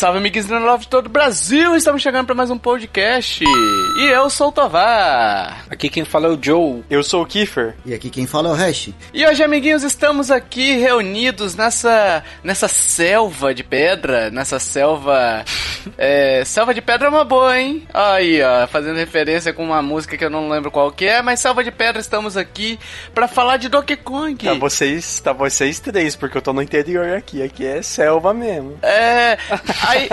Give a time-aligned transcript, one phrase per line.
[0.00, 1.76] salve, amiguinhos do Love de todo o Brasil!
[1.76, 3.44] Estamos chegando para mais um podcast.
[3.44, 5.66] E eu sou o Tovar.
[5.68, 6.82] Aqui quem fala é o Joe.
[6.88, 7.74] Eu sou o Kiefer.
[7.84, 8.94] E aqui quem fala é o Hash.
[9.12, 15.44] E hoje, amiguinhos, estamos aqui reunidos nessa, nessa selva de pedra, nessa selva...
[15.98, 17.86] é, selva de pedra é uma boa, hein?
[17.92, 21.40] Aí, ó, fazendo referência com uma música que eu não lembro qual que é, mas
[21.40, 22.78] selva de pedra estamos aqui
[23.14, 24.46] para falar de Donkey Kong.
[24.46, 27.42] Tá vocês, tá vocês três, porque eu tô no interior aqui.
[27.42, 28.78] Aqui é selva mesmo.
[28.82, 29.36] É.
[29.90, 30.08] Aí,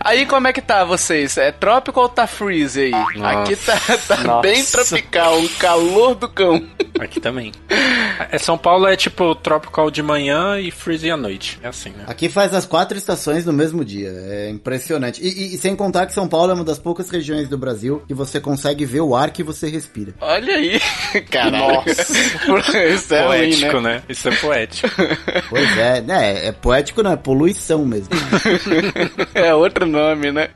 [0.00, 1.36] aí como é que tá vocês?
[1.36, 2.90] É trópico ou tá freeze aí?
[2.90, 3.40] Nossa.
[3.42, 3.78] Aqui tá,
[4.08, 4.42] tá Nossa.
[4.42, 6.66] bem tropical, um calor do cão.
[6.98, 7.52] Aqui também.
[8.30, 11.58] É, São Paulo é tipo tropical de manhã e freezing à noite.
[11.62, 12.04] É assim, né?
[12.06, 14.10] Aqui faz as quatro estações no mesmo dia.
[14.10, 15.22] É impressionante.
[15.22, 18.02] E, e- e sem contar que São Paulo é uma das poucas regiões do Brasil
[18.06, 20.14] que você consegue ver o ar que você respira.
[20.20, 20.80] Olha aí.
[21.30, 21.58] Caralho.
[21.74, 22.02] Nossa.
[22.88, 23.94] Isso é ruim, poético, né?
[23.94, 24.02] né?
[24.08, 24.88] Isso é poético.
[25.48, 26.46] Pois é, né?
[26.48, 28.08] É poético, não é poluição mesmo.
[29.34, 30.48] É outro nome, né?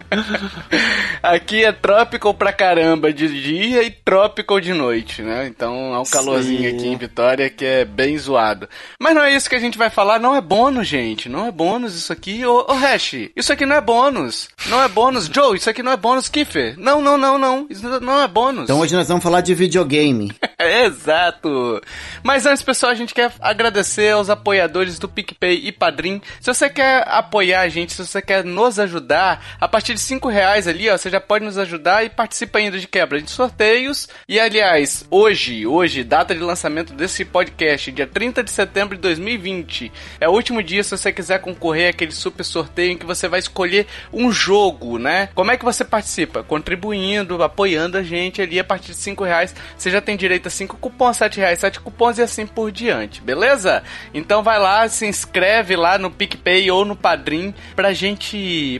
[1.22, 5.46] Aqui é tropical pra caramba de dia e tropical de noite, né?
[5.46, 6.76] Então é um calorzinho Sim.
[6.76, 8.68] aqui em Vitória que é bem zoado.
[9.00, 11.28] Mas não é isso que a gente vai falar, não é bônus, gente.
[11.28, 12.44] Não é bônus isso aqui.
[12.44, 14.48] Ô, ô Hash, isso aqui não é bônus.
[14.66, 15.26] Não é bônus.
[15.26, 16.28] Joe, isso aqui não é bônus.
[16.28, 17.66] Kiffer, não, não, não, não.
[17.68, 18.64] Isso não é bônus.
[18.64, 20.32] Então hoje nós vamos falar de videogame.
[20.58, 21.80] Exato!
[22.22, 26.20] Mas antes, pessoal, a gente quer agradecer aos apoiadores do PicPay e Padrim.
[26.40, 30.28] Se você quer apoiar a gente, se você quer nos ajudar, a partir de 5
[30.28, 34.08] reais ali, ó, você já pode nos ajudar e participa ainda de quebra de sorteios.
[34.28, 39.90] E aliás, hoje, hoje, data de lançamento desse podcast, dia 30 de setembro de 2020,
[40.20, 43.40] é o último dia se você quiser concorrer àquele super sorteio em que você vai
[43.40, 45.28] escolher um jogo, né?
[45.34, 46.42] Como é que você participa?
[46.42, 49.54] Contribuindo, apoiando a gente ali a partir de 5 reais.
[49.76, 53.20] Você já tem direito a 5 cupons, 7 reais, 7 cupons e assim por diante,
[53.20, 53.82] beleza?
[54.12, 58.31] Então vai lá, se inscreve lá no PicPay ou no Padrim pra gente,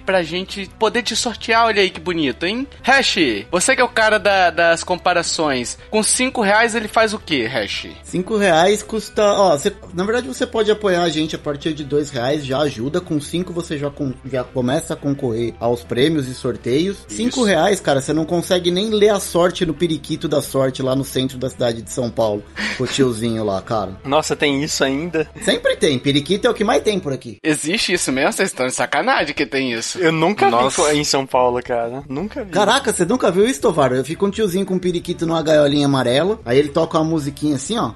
[0.05, 1.67] pra gente poder te sortear.
[1.67, 2.67] Olha aí que bonito, hein?
[2.83, 3.17] Hash,
[3.51, 7.45] você que é o cara da- das comparações, com 5 reais ele faz o que,
[7.47, 7.87] Hash?
[8.03, 9.23] Cinco reais custa.
[9.23, 12.59] Ó, você- na verdade você pode apoiar a gente a partir de dois reais, já
[12.59, 13.01] ajuda.
[13.01, 16.99] Com cinco você já, com- já começa a concorrer aos prêmios e sorteios.
[17.09, 20.95] Cinco reais, cara, você não consegue nem ler a sorte no periquito da sorte lá
[20.97, 22.43] no centro da cidade de São Paulo.
[22.79, 23.97] Com o tiozinho lá, cara.
[24.05, 25.29] Nossa, tem isso ainda?
[25.43, 25.99] Sempre tem.
[25.99, 27.39] Periquito é o que mais tem por aqui.
[27.43, 28.33] Existe isso mesmo?
[28.33, 29.99] Vocês estão de sacanagem que tem isso.
[29.99, 30.91] Eu nunca Nossa.
[30.93, 32.03] vi em São Paulo, cara.
[32.09, 32.51] Nunca vi.
[32.51, 33.93] Caraca, você nunca viu isso, Tovar?
[33.93, 36.39] Eu fico um tiozinho com um periquito numa gaiolinha amarela.
[36.45, 37.93] Aí ele toca uma musiquinha assim, ó.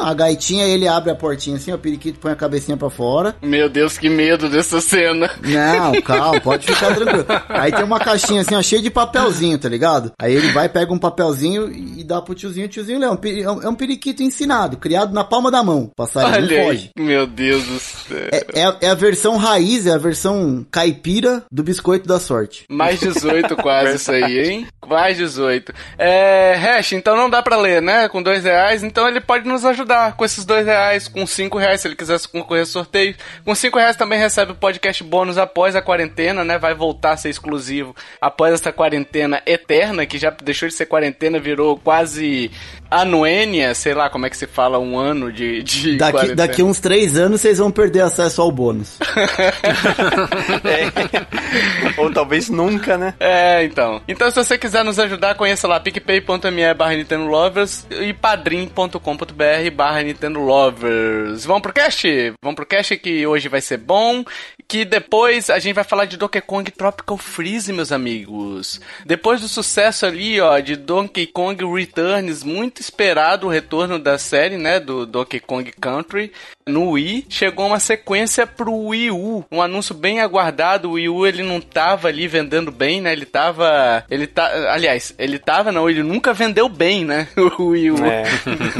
[0.00, 3.36] A gaitinha, ele abre a portinha assim, ó, o periquito põe a cabecinha pra fora.
[3.40, 5.30] Meu Deus, que medo dessa cena.
[5.40, 7.24] Não, calma, pode ficar tranquilo.
[7.48, 10.12] Aí tem uma caixinha assim, ó, cheia de papelzinho, tá ligado?
[10.20, 12.66] Aí ele vai, pega um papelzinho e dá pro tiozinho.
[12.66, 15.90] O tiozinho é um, é um, é um periquito ensinado, criado na palma da mão.
[15.96, 16.76] Passarinho Olha não aí.
[16.76, 16.90] foge.
[16.98, 18.28] Meu Deus do céu.
[18.32, 22.64] É, é a- é a versão raiz, é a versão caipira do biscoito da sorte.
[22.68, 24.66] Mais 18 quase isso aí, hein?
[24.86, 25.72] Mais 18.
[25.98, 28.08] É, Hash, então não dá pra ler, né?
[28.08, 31.80] Com dois reais, então ele pode nos ajudar com esses dois reais, com cinco reais,
[31.80, 33.14] se ele quiser concorrer a sorteio.
[33.44, 36.58] Com cinco reais também recebe o podcast bônus após a quarentena, né?
[36.58, 41.38] Vai voltar a ser exclusivo após essa quarentena eterna, que já deixou de ser quarentena,
[41.40, 42.50] virou quase
[42.90, 46.36] anuênia, sei lá como é que se fala, um ano de, de Daqui, quarentena.
[46.36, 48.98] daqui uns três anos vocês vão perder acesso ao bônus.
[50.64, 52.00] É.
[52.00, 53.14] Ou talvez nunca, né?
[53.20, 54.02] É, então.
[54.06, 60.02] Então, se você quiser nos ajudar, conheça lá picpay.me barra Nintendo Lovers e padrim.com.br barra
[60.02, 61.44] Nintendo Lovers.
[61.44, 62.32] Vamos pro cast?
[62.42, 64.24] Vamos pro cast que hoje vai ser bom,
[64.68, 68.80] que depois a gente vai falar de Donkey Kong Tropical Freeze, meus amigos.
[69.04, 74.56] Depois do sucesso ali, ó, de Donkey Kong Returns, muito esperado o retorno da série,
[74.56, 76.32] né, do Donkey Kong Country
[76.66, 80.88] no Wii, chegou uma sequência pro Wii U, um anúncio bem aguardado.
[80.88, 83.12] O Wii U ele não tava ali vendendo bem, né?
[83.12, 87.28] Ele tava, ele tá, aliás, ele tava não, ele nunca vendeu bem, né?
[87.58, 88.04] O Wii U.
[88.04, 88.24] É.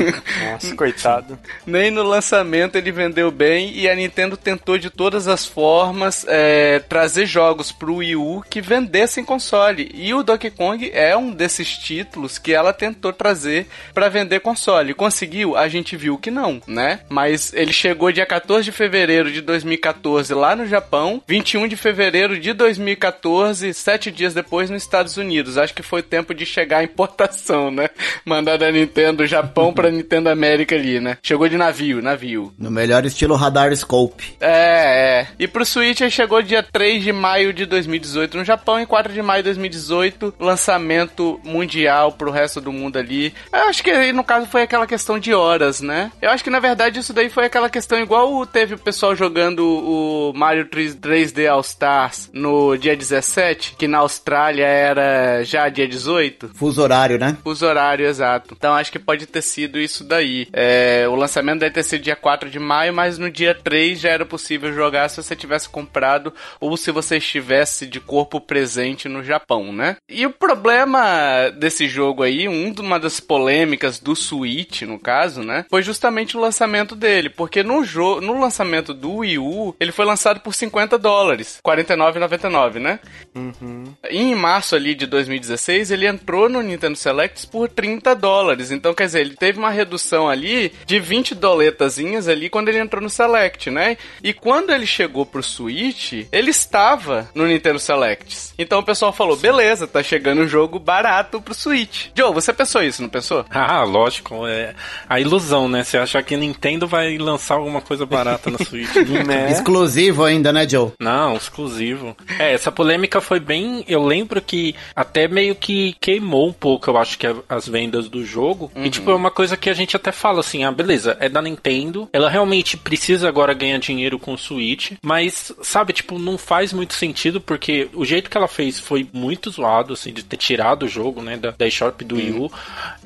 [0.53, 1.39] Nossa, coitado.
[1.67, 6.79] Nem no lançamento ele vendeu bem e a Nintendo tentou de todas as formas é,
[6.81, 9.91] trazer jogos pro Wii U que vendessem console.
[9.95, 14.95] E o Donkey Kong é um desses títulos que ela tentou trazer para vender console.
[14.95, 15.57] Conseguiu?
[15.57, 17.01] A gente viu que não, né?
[17.09, 22.38] Mas ele chegou dia 14 de fevereiro de 2014 lá no Japão, 21 de fevereiro
[22.38, 25.59] de 2014, sete dias depois nos Estados Unidos.
[25.59, 27.91] Acho que foi tempo de chegar a importação, né?
[28.25, 31.19] Mandar da Nintendo Japão pra Nintendo América ali, né?
[31.23, 32.55] Chegou de navio, navio.
[32.59, 34.37] No melhor estilo radar scope.
[34.41, 35.27] É, é.
[35.38, 39.12] E pro Switch ele chegou dia 3 de maio de 2018 no Japão e 4
[39.12, 43.35] de maio de 2018, lançamento mundial pro resto do mundo ali.
[43.53, 46.11] Eu acho que aí, no caso foi aquela questão de horas, né?
[46.20, 49.15] Eu acho que na verdade isso daí foi aquela aquela questão igual teve o pessoal
[49.15, 55.89] jogando o Mario 3D All Stars no dia 17, que na Austrália era já dia
[55.89, 56.51] 18.
[56.55, 57.37] Fuso horário, né?
[57.43, 58.55] Fuso horário, exato.
[58.57, 60.47] Então acho que pode ter sido isso daí.
[60.53, 64.11] É, o lançamento deve ter sido dia 4 de maio, mas no dia 3 já
[64.11, 69.23] era possível jogar se você tivesse comprado ou se você estivesse de corpo presente no
[69.23, 69.97] Japão, né?
[70.09, 75.65] E o problema desse jogo aí, uma das polêmicas do Switch, no caso, né?
[75.71, 80.05] Foi justamente o lançamento dele, porque no, jogo, no lançamento do Wii U, ele foi
[80.05, 82.99] lançado por 50 dólares, 49,99, né?
[83.35, 83.95] Uhum.
[84.11, 88.71] E em março ali de 2016, ele entrou no Nintendo Selects por 30 dólares.
[88.71, 93.03] Então, quer dizer, ele teve uma redução ali de 20 doletazinhas ali quando ele entrou
[93.03, 93.97] no Select, né?
[94.23, 98.55] E quando ele chegou pro Switch, ele estava no Nintendo Selects.
[98.59, 102.09] Então o pessoal falou: beleza, tá chegando um jogo barato pro Switch.
[102.15, 103.45] Joe, você pensou isso, não pensou?
[103.67, 104.47] Ah, lógico.
[104.47, 104.75] É
[105.09, 105.83] a ilusão, né?
[105.83, 108.94] Você achar que Nintendo vai lançar alguma coisa barata no Switch.
[109.26, 109.50] né?
[109.50, 110.93] Exclusivo ainda, né, Joe?
[110.99, 112.17] Não, exclusivo.
[112.38, 113.85] É, essa polêmica foi bem.
[113.87, 118.25] Eu lembro que até meio que queimou um pouco, eu acho que as vendas do
[118.25, 118.70] jogo.
[118.75, 118.85] Uhum.
[118.85, 121.43] E, tipo, é uma coisa que a gente até fala assim: ah, beleza, é da
[121.43, 122.08] Nintendo.
[122.12, 124.93] Ela realmente precisa agora ganhar dinheiro com o Switch.
[125.02, 129.50] Mas, sabe, tipo, não faz muito sentido porque o jeito que ela fez foi muito
[129.50, 132.52] zoado, assim, de ter tirado o jogo, né, da, da eShop do Wii U.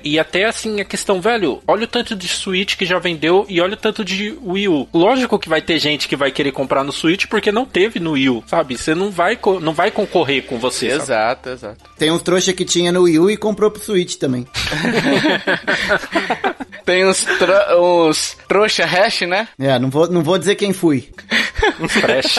[0.03, 3.61] E até, assim, a questão, velho, olha o tanto de Switch que já vendeu e
[3.61, 4.89] olha o tanto de Wii U.
[4.93, 8.13] Lógico que vai ter gente que vai querer comprar no Switch porque não teve no
[8.13, 8.77] Wii U, sabe?
[8.77, 10.87] Você não vai, não vai concorrer com você.
[10.89, 11.57] Exato, sabe?
[11.57, 11.91] exato.
[11.99, 14.47] Tem uns trouxa que tinha no Wii U e comprou pro Switch também.
[16.85, 17.27] Tem uns,
[17.79, 19.47] uns trouxa hash, né?
[19.59, 21.11] É, não vou, não vou dizer quem fui.
[21.79, 22.39] uns trash.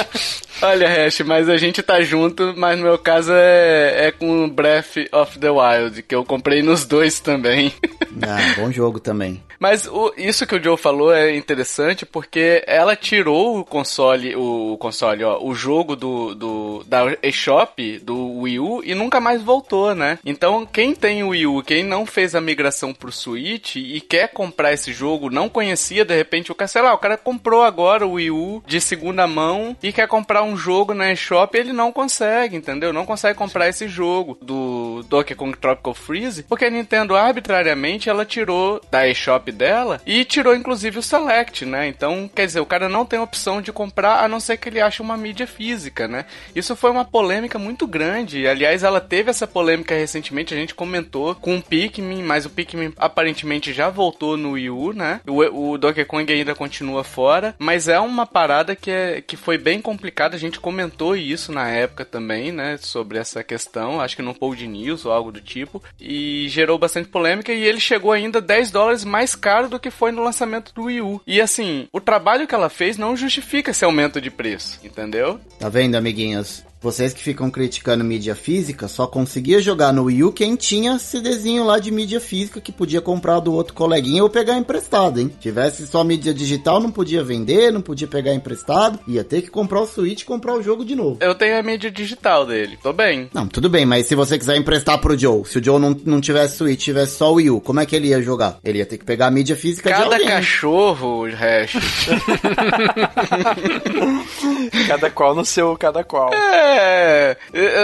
[0.61, 4.97] Olha, Hash, mas a gente tá junto, mas no meu caso é, é com Breath
[5.11, 7.73] of the Wild, que eu comprei nos dois também.
[8.21, 9.41] Ah, bom jogo também.
[9.59, 14.77] Mas o, isso que o Joe falou é interessante porque ela tirou o console, o
[14.77, 19.93] console, ó, o jogo do, do da eShop do Wii U e nunca mais voltou,
[19.93, 20.17] né?
[20.25, 24.29] Então, quem tem o Wii U, quem não fez a migração pro Switch e quer
[24.29, 28.07] comprar esse jogo, não conhecia, de repente o cara, sei lá, o cara comprou agora
[28.07, 31.91] o Wii U de segunda mão e quer comprar um jogo na eShop, ele não
[31.91, 32.93] consegue, entendeu?
[32.93, 38.25] Não consegue comprar esse jogo do Donkey Kong Tropical Freeze, porque a Nintendo arbitrariamente ela
[38.25, 41.87] tirou da eShop dela e tirou inclusive o Select, né?
[41.87, 44.81] Então, quer dizer, o cara não tem opção de comprar a não ser que ele
[44.81, 46.25] ache uma mídia física, né?
[46.55, 48.47] Isso foi uma polêmica muito grande.
[48.47, 52.93] Aliás, ela teve essa polêmica recentemente, a gente comentou com o Pikmin, mas o Pikmin
[52.97, 55.21] aparentemente já voltou no Wii U, né?
[55.27, 59.57] O, o Donkey Kong ainda continua fora, mas é uma parada que, é, que foi
[59.57, 60.37] bem complicada.
[60.39, 62.77] Gente comentou isso na época também, né?
[62.77, 67.09] Sobre essa questão, acho que no Pod News ou algo do tipo, e gerou bastante
[67.09, 67.51] polêmica.
[67.51, 71.01] E ele chegou ainda 10 dólares mais caro do que foi no lançamento do Wii
[71.01, 71.21] U.
[71.27, 75.39] E assim, o trabalho que ela fez não justifica esse aumento de preço, entendeu?
[75.59, 76.63] Tá vendo, amiguinhos?
[76.81, 81.65] Vocês que ficam criticando mídia física, só conseguia jogar no Wii U quem tinha CDzinho
[81.65, 85.29] lá de mídia física que podia comprar do outro coleguinha ou pegar emprestado, hein?
[85.41, 89.81] Tivesse só mídia digital, não podia vender, não podia pegar emprestado, ia ter que comprar
[89.81, 91.17] o Switch e comprar o jogo de novo.
[91.19, 93.29] Eu tenho a mídia digital dele, tô bem.
[93.33, 96.21] Não, tudo bem, mas se você quiser emprestar pro Joe, se o Joe não, não
[96.21, 98.57] tivesse Switch, tivesse só o Wii U, como é que ele ia jogar?
[98.63, 100.29] Ele ia ter que pegar a mídia física Cada de alguém.
[100.29, 101.73] cachorro, hash.
[104.87, 106.33] cada qual no seu, cada qual.
[106.33, 106.68] É,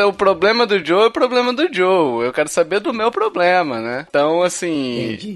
[0.07, 2.25] o problema do Joe é o problema do Joe.
[2.25, 4.05] Eu quero saber do meu problema, né?
[4.09, 5.35] Então, assim.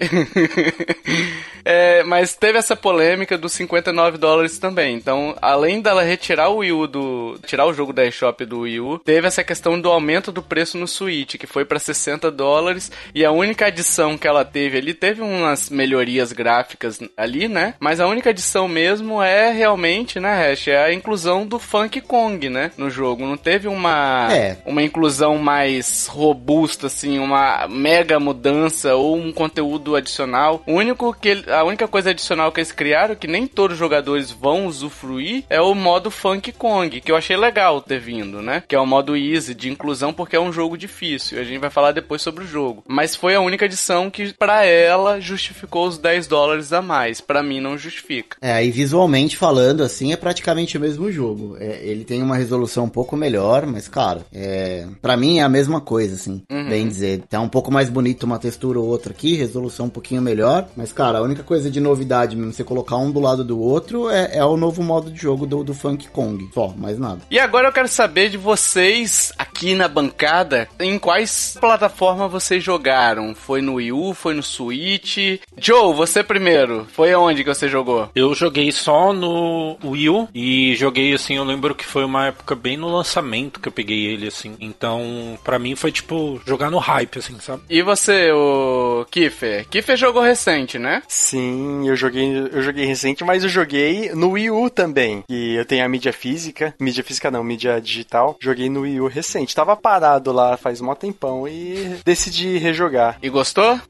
[1.65, 4.96] é, mas teve essa polêmica dos 59 dólares também.
[4.96, 7.39] Então, além dela retirar o Wii U do.
[7.46, 10.77] tirar o jogo da eShop do Wii U, teve essa questão do aumento do preço
[10.77, 12.91] no Switch, que foi para 60 dólares.
[13.13, 17.75] E a única adição que ela teve ali, teve umas melhorias gráficas ali, né?
[17.79, 20.68] Mas a única adição mesmo é realmente, né, Hash?
[20.68, 22.72] É a inclusão do Funk Kong, né?
[22.77, 23.25] No jogo.
[23.25, 24.58] Não teve uma, É.
[24.65, 30.62] uma inclusão mais robusta, assim, uma mega mudança ou um conteúdo adicional.
[30.67, 34.31] O único que a única coisa adicional que eles criaram, que nem todos os jogadores
[34.31, 38.63] vão usufruir, é o modo Funk Kong, que eu achei legal ter vindo, né?
[38.67, 41.39] Que é o modo easy de inclusão porque é um jogo difícil.
[41.39, 42.84] A gente vai falar depois sobre o jogo.
[42.88, 47.22] Mas foi a única adição que pra ela justificou os 10 dólares a mais.
[47.22, 48.38] Pra mim não justifica.
[48.41, 51.55] É, e visualmente falando, assim, é praticamente o mesmo jogo.
[51.60, 53.28] É, ele tem uma resolução um pouco melhor,
[53.65, 54.88] mas, cara, é...
[55.01, 56.43] pra mim é a mesma coisa, assim.
[56.50, 56.69] Uhum.
[56.69, 60.21] Bem dizer, tá um pouco mais bonito uma textura ou outra aqui, resolução um pouquinho
[60.21, 63.59] melhor, mas, cara, a única coisa de novidade mesmo, você colocar um do lado do
[63.59, 66.50] outro, é, é o novo modo de jogo do, do Funk Kong.
[66.53, 67.21] Só, mais nada.
[67.29, 73.36] E agora eu quero saber de vocês, aqui na bancada, em quais plataformas vocês jogaram?
[73.36, 75.17] Foi no Wii U, foi no Switch?
[75.57, 78.09] Joe, você primeiro, foi aonde que você jogou?
[78.15, 82.55] Eu joguei só no Wii U e joguei assim, eu lembro que foi uma época
[82.55, 83.18] bem no lançamento
[83.59, 84.55] que eu peguei ele assim.
[84.59, 87.63] Então, pra mim foi tipo jogar no hype assim, sabe?
[87.69, 89.67] E você, o Kiffer?
[89.69, 91.01] Kiffer jogou recente, né?
[91.07, 95.23] Sim, eu joguei, eu joguei recente, mas eu joguei no Wii U também.
[95.29, 98.38] E eu tenho a mídia física, mídia física não, mídia digital.
[98.39, 99.55] Joguei no Wii U recente.
[99.55, 103.17] Tava parado lá faz mó tempão e decidi rejogar.
[103.21, 103.79] E gostou?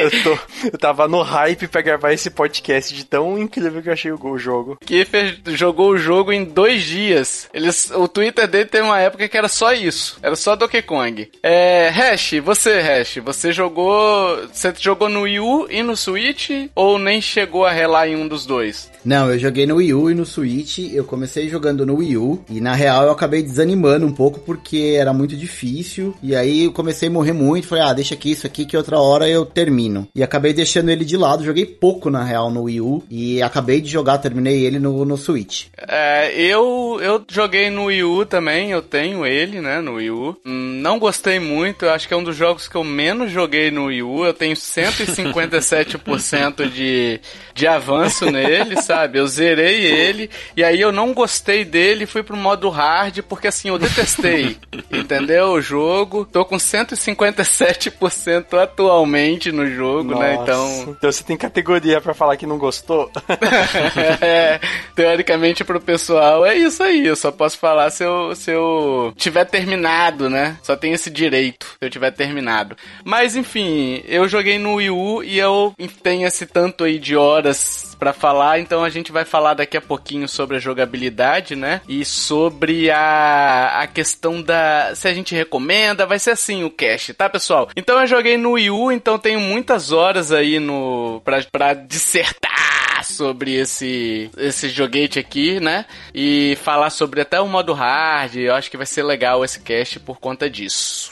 [0.00, 0.38] eu, tô,
[0.72, 4.38] eu tava no hype pra gravar esse podcast de tão incrível que eu achei o
[4.38, 4.78] jogo.
[4.84, 7.48] Kiffer jogou o jogo em dois dias.
[7.64, 10.18] Eles, o Twitter dele tem uma época que era só isso.
[10.22, 11.30] Era só Donkey Kong.
[11.42, 14.38] É, Hash, você, Hash, você jogou.
[14.52, 16.50] Você jogou no Wii U e no Switch?
[16.74, 18.90] Ou nem chegou a relar em um dos dois?
[19.04, 20.78] Não, eu joguei no Wii U e no Switch.
[20.92, 22.44] Eu comecei jogando no Wii U.
[22.50, 26.14] E na real eu acabei desanimando um pouco porque era muito difícil.
[26.22, 27.66] E aí eu comecei a morrer muito.
[27.66, 30.06] Falei, ah, deixa aqui isso aqui que outra hora eu termino.
[30.14, 31.44] E acabei deixando ele de lado.
[31.44, 33.02] Joguei pouco na real no Wii U.
[33.10, 35.66] E acabei de jogar, terminei ele no, no Switch.
[35.88, 38.70] É, eu, eu joguei no Wii U também.
[38.70, 40.36] Eu tenho ele, né, no Wii U.
[40.44, 41.88] Hum, Não gostei muito.
[41.88, 44.24] Acho que é um dos jogos que eu menos joguei no Wii U.
[44.24, 47.20] Eu tenho 157% de,
[47.54, 49.18] de avanço nele, sabe?
[49.18, 50.30] Eu zerei ele.
[50.56, 52.06] E aí eu não gostei dele.
[52.06, 54.56] Fui pro modo hard porque assim, eu detestei.
[54.92, 55.52] entendeu?
[55.52, 56.26] O jogo.
[56.30, 60.34] Tô com 157% atualmente no jogo, né?
[60.34, 60.94] Então.
[60.98, 63.10] Então você tem categoria pra falar que não gostou?
[64.20, 64.60] é,
[64.94, 67.06] teoricamente pro pessoal é isso aí.
[67.06, 70.56] Eu só posso falar se eu, se eu tiver terminado, né?
[70.62, 72.76] Só tem esse direito se eu tiver terminado.
[73.04, 77.96] Mas enfim, eu joguei no Wii U e eu tenho esse tanto aí de horas
[77.98, 81.80] pra falar, então a gente vai falar daqui a pouquinho sobre a jogabilidade, né?
[81.88, 84.94] E sobre a, a questão da.
[84.94, 87.68] Se a gente recomenda, vai ser assim o cast, tá, pessoal?
[87.76, 91.20] Então eu joguei no Wii U, então tenho muitas horas aí no.
[91.24, 95.86] pra, pra dissertar sobre esse esse joguete aqui, né?
[96.14, 98.36] E falar sobre até o modo hard.
[98.36, 101.10] Eu acho que vai ser legal esse cast por conta disso.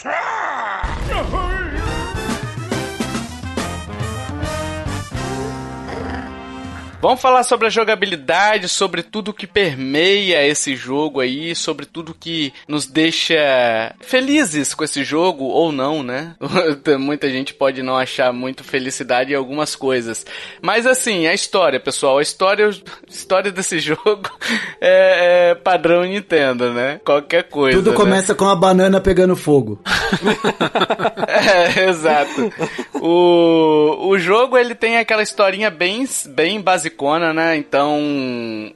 [7.03, 12.53] Vamos falar sobre a jogabilidade, sobre tudo que permeia esse jogo aí, sobre tudo que
[12.69, 16.37] nos deixa felizes com esse jogo ou não, né?
[17.01, 20.25] Muita gente pode não achar muito felicidade em algumas coisas.
[20.63, 24.31] Mas assim, a história, pessoal, a história, a história desse jogo
[24.81, 27.01] é, é padrão Nintendo, né?
[27.05, 27.79] Qualquer coisa.
[27.79, 27.97] Tudo né?
[27.97, 29.81] começa com a banana pegando fogo.
[31.35, 32.53] É, exato.
[33.01, 36.92] O, o jogo ele tem aquela historinha bem, bem basicona,
[37.35, 37.57] né?
[37.57, 38.01] Então,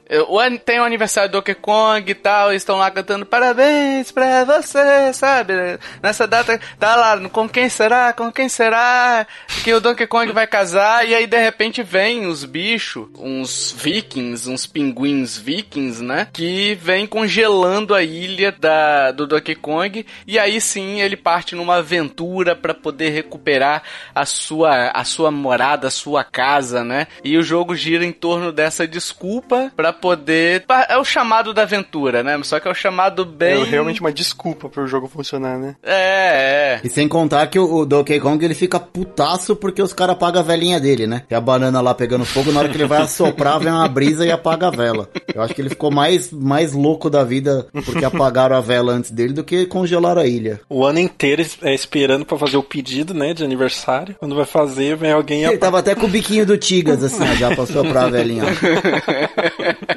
[0.09, 0.27] eu,
[0.63, 5.13] tem o aniversário do Donkey Kong e tal, eles estão lá cantando parabéns pra você,
[5.13, 5.53] sabe?
[6.01, 8.13] Nessa data, tá lá, com quem será?
[8.13, 9.25] Com quem será
[9.63, 11.07] que o Donkey Kong vai casar?
[11.07, 16.27] E aí, de repente, vem os bichos, uns vikings, uns pinguins vikings, né?
[16.31, 20.05] Que vem congelando a ilha da, do Donkey Kong.
[20.25, 23.83] E aí sim ele parte numa aventura pra poder recuperar
[24.13, 27.07] a sua, a sua morada, a sua casa, né?
[27.23, 30.63] E o jogo gira em torno dessa desculpa pra poder.
[30.89, 32.39] É o chamado da aventura, né?
[32.43, 33.61] Só que é o chamado bem.
[33.61, 35.75] É realmente uma desculpa pro jogo funcionar, né?
[35.83, 36.81] É, é.
[36.83, 40.41] E sem contar que o, o Donkey Kong ele fica putaço porque os caras apagam
[40.41, 41.23] a velhinha dele, né?
[41.27, 44.25] Tem a banana lá pegando fogo, na hora que ele vai assoprar, vem uma brisa
[44.25, 45.09] e apaga a vela.
[45.33, 49.11] Eu acho que ele ficou mais, mais louco da vida porque apagaram a vela antes
[49.11, 50.59] dele do que congelaram a ilha.
[50.69, 54.15] O ano inteiro é, esperando pra fazer o pedido, né, de aniversário.
[54.19, 57.03] Quando vai fazer, vem alguém e Ele apa- tava até com o biquinho do Tigas,
[57.03, 57.65] assim, já pra
[58.01, 58.43] soprar a velhinha.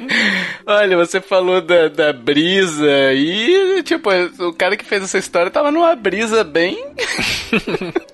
[0.65, 5.71] Olha, você falou da, da brisa e, tipo, o cara que fez essa história tava
[5.71, 6.77] numa brisa bem.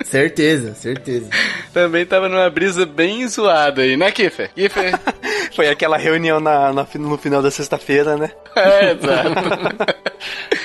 [0.03, 1.27] Certeza, certeza.
[1.73, 4.49] Também tava numa brisa bem zoada aí, né, Kiffer?
[4.55, 4.97] Kiffer?
[5.53, 8.31] Foi aquela reunião na, na- no final da sexta-feira, né?
[8.55, 9.29] é, exato.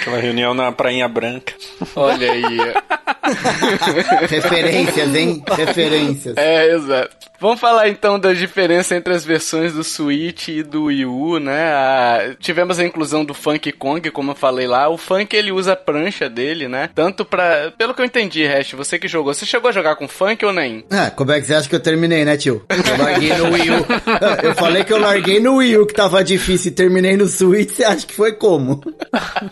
[0.00, 1.54] Aquela reunião na Prainha Branca.
[1.96, 2.44] Olha aí.
[4.28, 5.42] Referências, hein?
[5.56, 6.36] Referências.
[6.36, 7.16] É, exato.
[7.40, 11.72] Vamos falar então da diferença entre as versões do Switch e do Wii U, né?
[11.72, 12.34] A...
[12.38, 14.88] tivemos a inclusão do Funk Kong, como eu falei lá.
[14.88, 16.90] O Funk ele usa a prancha dele, né?
[16.94, 17.72] Tanto pra.
[17.76, 20.52] Pelo que eu entendi, Hash, você que jogou, você chegou a jogar com Funk ou
[20.52, 20.84] nem?
[20.90, 22.64] Ah, como é que você acha que eu terminei, né, tio?
[22.68, 23.86] Eu larguei no Wii U.
[24.42, 27.70] Eu falei que eu larguei no Wii U que tava difícil e terminei no Switch,
[27.70, 28.80] você acha que foi como?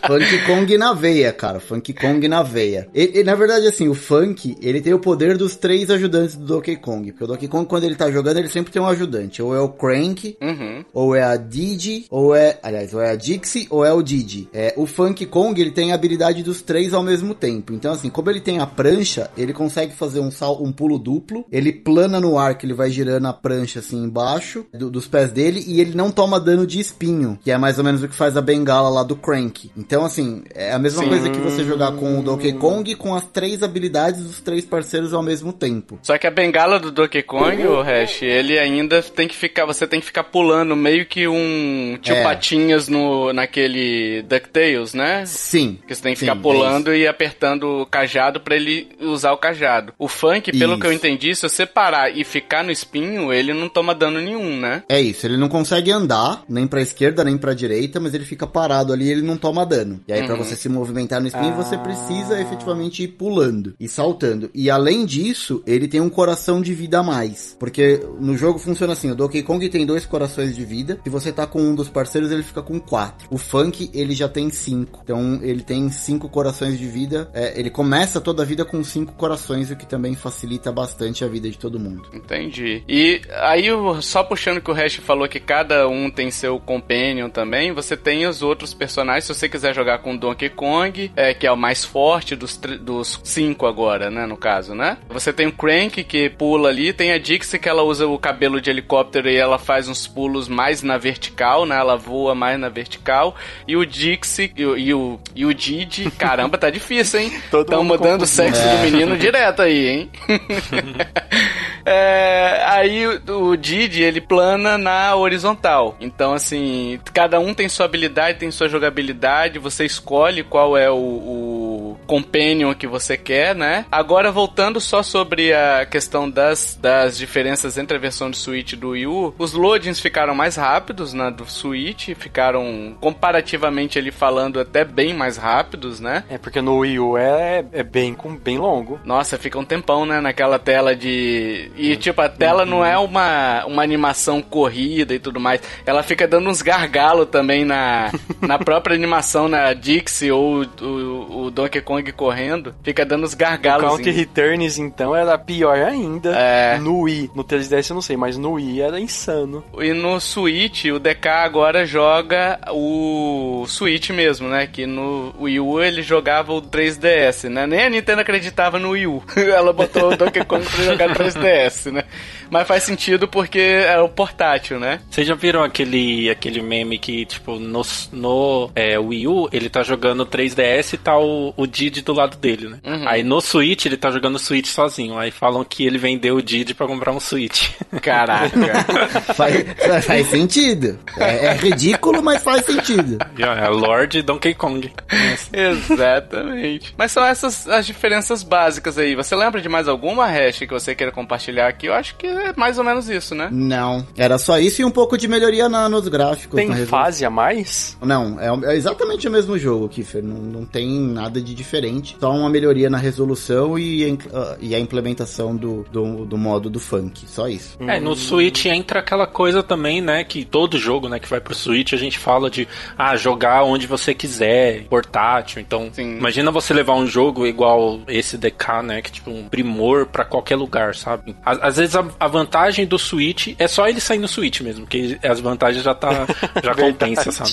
[0.06, 1.60] Funk Kong na veia, cara.
[1.60, 2.88] Funk Kong na veia.
[2.94, 6.44] E, e, na verdade, assim, o Funk, ele tem o poder dos três ajudantes do
[6.44, 7.10] Donkey Kong.
[7.10, 9.42] Porque o Donkey Kong, quando ele tá jogando, ele sempre tem um ajudante.
[9.42, 10.85] Ou é o Crank, Uhum.
[10.92, 12.59] ou é a Didi, ou é.
[12.62, 14.49] Aliás, ou é a Dixie, ou é o Didi.
[14.52, 17.73] É, o Funk Kong, ele tem a habilidade dos três ao mesmo tempo.
[17.73, 21.45] Então, assim, como ele tem a prancha, ele consegue fazer um, sal, um pulo duplo.
[21.50, 25.30] Ele plana no ar, que ele vai girando a prancha assim embaixo do, dos pés
[25.33, 25.62] dele.
[25.66, 28.37] E ele não toma dano de espinho, que é mais ou menos o que faz
[28.37, 29.71] a bengala lá do Crank.
[29.76, 31.09] Então, assim, é a mesma Sim.
[31.09, 35.14] coisa que você jogar com o Donkey Kong com as três habilidades dos três parceiros
[35.14, 35.99] ao mesmo tempo.
[36.02, 39.64] Só que a bengala do Donkey Kong, o Hash, ele ainda tem que ficar.
[39.64, 42.22] Você tem que ficar pulando meio que um tio É.
[42.22, 45.25] Patinhas no, naquele DuckTales, né?
[45.26, 45.78] Sim.
[45.87, 49.32] Que você tem que sim, ficar é pulando e apertando o cajado pra ele usar
[49.32, 49.92] o cajado.
[49.99, 50.80] O funk, pelo Isso.
[50.80, 54.56] que eu entendi, se você parar e ficar no espinho, ele não toma dano nenhum,
[54.56, 54.82] né?
[54.88, 58.46] É isso, ele não consegue andar, nem pra esquerda, nem pra direita, mas ele fica
[58.46, 60.00] parado ali e ele não toma dano.
[60.06, 60.44] E aí, pra Uhum.
[60.44, 64.50] você se movimentar no spin, você precisa efetivamente ir pulando e saltando.
[64.54, 67.56] E além disso, ele tem um coração de vida a mais.
[67.58, 70.98] Porque no jogo funciona assim: Donkey Kong tem dois corações de vida.
[71.04, 73.28] Se você tá com um dos parceiros, ele fica com quatro.
[73.30, 75.00] O Funk, ele já tem cinco.
[75.04, 77.30] Então, ele tem cinco corações de vida.
[77.34, 81.28] É, ele começa toda a vida com cinco corações, o que também facilita bastante a
[81.28, 82.08] vida de todo mundo.
[82.14, 82.82] Entendi.
[82.88, 83.66] E aí,
[84.00, 88.26] só puxando que o Hash falou que cada um tem seu companion também, você tem
[88.26, 89.24] os outros personagens.
[89.24, 93.20] Se você quiser jogar com Donkey Kong, é, que é o mais forte dos, dos
[93.22, 94.24] cinco agora, né?
[94.24, 94.96] No caso, né?
[95.10, 96.94] Você tem o Crank, que pula ali.
[96.94, 100.48] Tem a Dixie, que ela usa o cabelo de helicóptero e ela faz uns pulos
[100.48, 101.76] mais na vertical, né?
[101.76, 103.34] Ela voa mais na vertical.
[103.66, 107.42] E o Dixie e o, e o, e o Didi, caramba, tá difícil, hein?
[107.50, 110.10] Todo Tão mundo mudando o sexo do menino direto aí, hein?
[111.84, 115.96] É, aí o, o Didi, ele plana na horizontal.
[116.00, 120.94] Então, assim, cada um tem sua habilidade, tem sua jogabilidade, você escolhe qual é o,
[120.94, 123.86] o companion que você quer, né?
[123.90, 128.96] Agora, voltando só sobre a questão das, das diferenças entre a versão do Switch do
[129.00, 134.84] Wii U, os loadings ficaram mais rápidos na do Switch, ficaram comparativamente ali falando até
[134.84, 136.25] bem mais rápidos, né?
[136.28, 139.00] É porque no Wii U é, é bem, com, bem longo.
[139.04, 140.21] Nossa, fica um tempão, né?
[140.21, 141.71] Naquela tela de.
[141.76, 145.60] E, tipo, a tela não é uma, uma animação corrida e tudo mais.
[145.86, 148.10] Ela fica dando uns gargalos também na,
[148.41, 152.75] na própria animação, na Dixie ou o, o Donkey Kong correndo.
[152.82, 153.89] Fica dando uns O gargalos.
[153.89, 156.30] Counter Returns, então, era pior ainda.
[156.36, 156.78] É.
[156.78, 157.30] No Wii.
[157.34, 159.62] No 3DS eu não sei, mas no Wii era insano.
[159.78, 164.66] E no Switch, o DK agora joga o Switch mesmo, né?
[164.66, 167.66] Que no Wii U ele jogava o 3DS, né?
[167.66, 169.22] Nem a Nintendo acreditava no Wii U.
[169.36, 172.04] Ela botou o Donkey Kong pra jogar 3DS, né?
[172.50, 175.00] Mas faz sentido porque é o portátil, né?
[175.10, 177.82] Vocês já viram aquele, aquele meme que, tipo, no,
[178.13, 182.36] no é, Wii U, ele tá jogando 3DS e tá o, o Didi do lado
[182.36, 182.78] dele, né?
[182.84, 183.08] Uhum.
[183.08, 185.19] Aí no Switch, ele tá jogando Switch sozinho.
[185.19, 187.71] Aí falam que ele vendeu o Didi pra comprar um Switch.
[188.02, 188.50] Caraca.
[189.34, 190.99] Faz, faz sentido.
[191.17, 193.19] É, é ridículo, mas faz sentido.
[193.39, 194.91] é Lord Donkey Kong.
[195.52, 196.95] Exatamente.
[196.97, 199.15] Mas são essas as diferenças básicas aí.
[199.15, 201.86] Você lembra de mais alguma hash que você queira compartilhar aqui?
[201.86, 203.48] Eu acho que é mais ou menos isso, né?
[203.50, 206.56] Não, era só isso e um pouco de melhoria na- nos gráficos.
[206.56, 207.96] Tem na fase a mais?
[208.02, 210.22] Não, é, é exatamente o mesmo jogo, Kiffer.
[210.22, 212.16] Não, não tem nada de diferente.
[212.20, 216.78] Só uma melhoria na resolução e, ah, e a implementação do, do, do modo do
[216.80, 217.24] funk.
[217.28, 217.76] Só isso.
[217.80, 220.24] É, no Switch entra aquela coisa também, né?
[220.24, 223.86] Que todo jogo, né, que vai pro Switch, a gente fala de ah, jogar onde
[223.86, 225.60] você quiser, portátil.
[225.60, 226.16] Então, Sim.
[226.18, 229.02] imagina você levar um jogo igual esse DK, né?
[229.02, 231.34] Que tipo um primor pra qualquer lugar, sabe?
[231.44, 234.86] Às, às vezes a, a vantagem do Switch é só ele sair no Switch mesmo,
[234.86, 236.26] que as vantagens já tá
[236.64, 237.50] já compensa, sabe?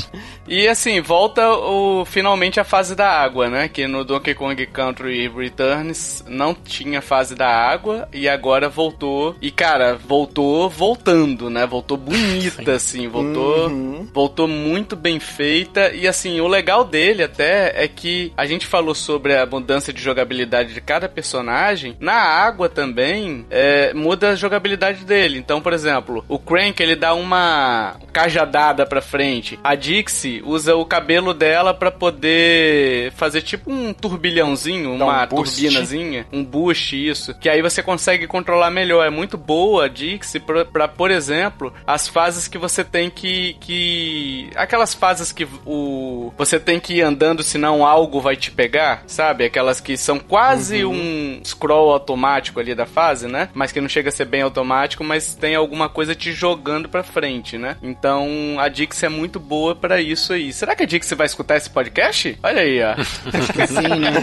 [0.48, 3.68] E assim, volta o, finalmente a fase da água, né?
[3.68, 9.36] Que no Donkey Kong Country Returns não tinha fase da água e agora voltou.
[9.42, 11.66] E cara, voltou voltando, né?
[11.66, 14.08] Voltou bonita, assim, voltou, Uhum.
[14.14, 15.92] voltou muito bem feita.
[15.94, 20.02] E assim, o legal dele até é que a gente falou sobre a mudança de
[20.02, 21.96] jogabilidade de cada personagem.
[22.00, 24.67] Na água também é, muda a jogabilidade
[25.06, 25.40] dele.
[25.40, 29.60] Então, por exemplo, o Crank ele dá uma cajadada pra frente.
[29.64, 35.26] A Dixie usa o cabelo dela pra poder fazer tipo um um turbilhãozinho, um uma
[35.26, 35.62] boost.
[35.62, 37.34] turbinazinha, um boost, isso.
[37.36, 39.06] Que aí você consegue controlar melhor.
[39.06, 43.56] É muito boa a Dixie pra, pra, por exemplo, as fases que você tem que.
[43.60, 49.04] que aquelas fases que o você tem que ir andando, senão algo vai te pegar,
[49.08, 49.46] sabe?
[49.46, 53.50] Aquelas que são quase um scroll automático ali da fase, né?
[53.54, 54.57] Mas que não chega a ser bem automático,
[55.04, 57.78] mas tem alguma coisa te jogando pra frente, né?
[57.82, 60.52] Então a Dixie é muito boa pra isso aí.
[60.54, 62.38] Será que a Dixie vai escutar esse podcast?
[62.44, 62.96] Olha aí, ó.
[63.68, 64.14] Sim, né?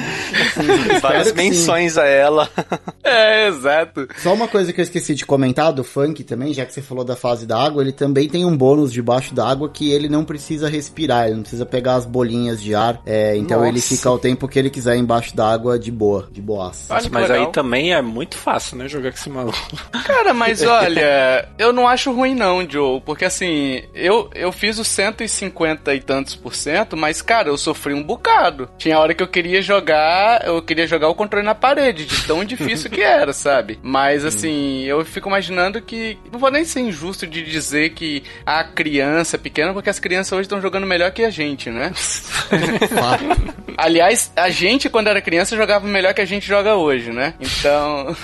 [0.54, 1.50] Sim, Várias que sim.
[1.50, 2.48] menções a ela.
[3.02, 4.08] é, exato.
[4.18, 7.04] Só uma coisa que eu esqueci de comentar do funk também, já que você falou
[7.04, 10.24] da fase da água, ele também tem um bônus debaixo da água que ele não
[10.24, 13.00] precisa respirar, ele não precisa pegar as bolinhas de ar.
[13.06, 13.68] é, então Nossa.
[13.68, 16.86] ele fica o tempo que ele quiser embaixo da água de boa, de boas.
[16.88, 17.46] Mas legal.
[17.46, 18.88] aí também é muito fácil, né?
[18.88, 19.58] Jogar com esse maluco.
[20.14, 24.88] Cara, mas olha, eu não acho ruim não, Joe, porque assim, eu, eu fiz os
[24.88, 28.68] 150 e tantos por cento, mas cara, eu sofri um bocado.
[28.78, 32.44] Tinha hora que eu queria jogar, eu queria jogar o controle na parede, de tão
[32.46, 33.78] difícil que era, sabe?
[33.82, 38.64] Mas assim, eu fico imaginando que não vou nem ser injusto de dizer que a
[38.64, 41.92] criança pequena, porque as crianças hoje estão jogando melhor que a gente, né?
[43.76, 47.34] Aliás, a gente, quando era criança, jogava melhor que a gente joga hoje, né?
[47.40, 48.16] Então.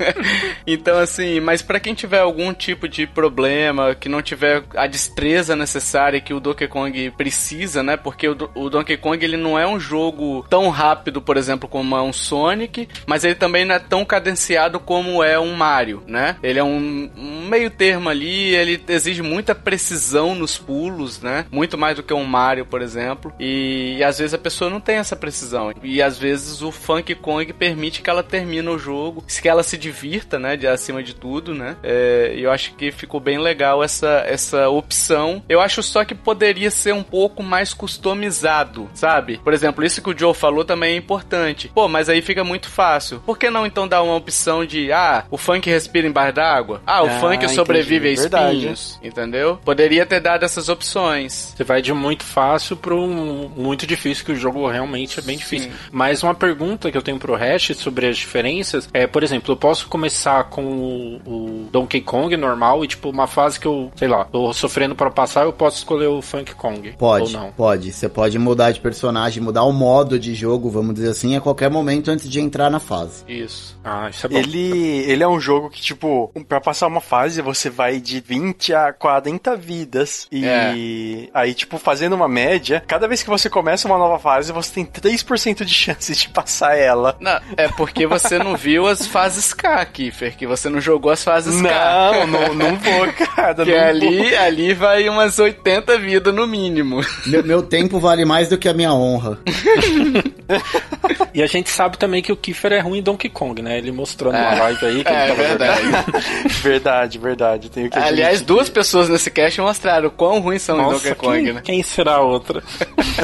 [0.66, 5.56] então, assim, mas pra quem tiver algum tipo de problema, que não tiver a destreza
[5.56, 7.96] necessária que o Donkey Kong precisa, né?
[7.96, 11.96] Porque o, o Donkey Kong ele não é um jogo tão rápido, por exemplo, como
[11.96, 16.36] é um Sonic, mas ele também não é tão cadenciado como é um Mario, né?
[16.42, 21.46] Ele é um, um meio termo ali, ele exige muita precisão nos pulos, né?
[21.50, 23.32] Muito mais do que um Mario, por exemplo.
[23.38, 25.72] E, às vezes a pessoa não tem essa precisão.
[25.82, 29.76] E às vezes o Funk Kong permite que ela termine o jogo, que ela se
[29.76, 30.56] divirta, né?
[30.56, 31.76] De acima de tudo, né?
[31.82, 35.42] É, e eu acho que ficou bem legal essa, essa opção.
[35.48, 39.38] Eu acho só que poderia ser um pouco mais customizado, sabe?
[39.42, 41.70] Por exemplo, isso que o Joe falou também é importante.
[41.74, 43.20] Pô, mas aí fica muito fácil.
[43.20, 46.82] Por que não então dar uma opção de, ah, o funk respira embaixo d'água?
[46.86, 48.18] Ah, o Ah, funk sobrevive entendi.
[48.18, 48.56] a Verdade.
[48.56, 49.58] espinhos, entendeu?
[49.64, 51.52] Poderia ter dado essas opções.
[51.56, 55.36] Você vai de muito fácil pro um muito difícil, que o jogo realmente é bem
[55.36, 55.70] difícil.
[55.90, 59.56] Mas uma pergunta que eu tenho pro Hash sobre as diferenças é, por exemplo, eu
[59.56, 64.08] posso começar com o, o Donkey Kong normal e, tipo, uma fase que eu, sei
[64.08, 66.92] lá, tô sofrendo pra passar, eu posso escolher o Funk Kong.
[66.98, 67.52] Pode, Ou não.
[67.52, 67.92] pode.
[67.92, 71.70] Você pode mudar de personagem, mudar o modo de jogo, vamos dizer assim, a qualquer
[71.70, 73.24] momento antes de entrar na fase.
[73.28, 73.78] Isso.
[73.84, 74.36] Ah, isso é bom.
[74.38, 78.74] Ele, ele é um jogo que, tipo, pra passar uma fase, você vai de 20
[78.74, 80.26] a 40 vidas.
[80.30, 81.28] E É.
[81.34, 84.84] aí, tipo, fazendo uma média, cada vez que você começa uma nova fase, você tem
[84.84, 87.16] 3% de chance de passar ela.
[87.20, 91.22] Não, é porque você não viu as fases K, Kiffer, que você não jogou as
[91.22, 91.68] fases K.
[91.68, 93.52] Não, não, não vou, cara.
[93.62, 97.00] Que não ali, ali vai umas 80 vidas no mínimo.
[97.26, 99.38] Meu, meu tempo vale mais do que a minha honra.
[101.34, 103.78] E a gente sabe também que o Kiefer é ruim em Donkey Kong, né?
[103.78, 105.82] Ele mostrou numa live aí que É, ele tava verdade.
[106.62, 107.70] Verdade, verdade.
[107.70, 108.46] Tenho que Aliás, admitir.
[108.46, 111.60] duas pessoas nesse cast mostraram o quão ruins são em Nossa, Donkey Kong, quem, né?
[111.64, 112.62] quem será a outra?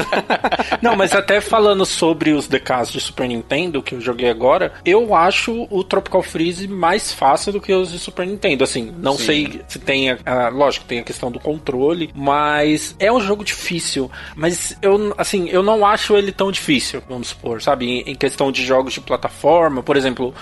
[0.81, 5.13] Não, mas até falando sobre os DKs de Super Nintendo, que eu joguei agora, eu
[5.15, 8.63] acho o Tropical Freeze mais fácil do que os de Super Nintendo.
[8.63, 9.25] Assim, não Sim.
[9.25, 13.43] sei se tem, a, a- lógico, tem a questão do controle, mas é um jogo
[13.43, 14.09] difícil.
[14.35, 18.01] Mas eu, assim, eu não acho ele tão difícil, vamos supor, sabe?
[18.05, 20.33] Em, questão de jogos de plataforma, por exemplo,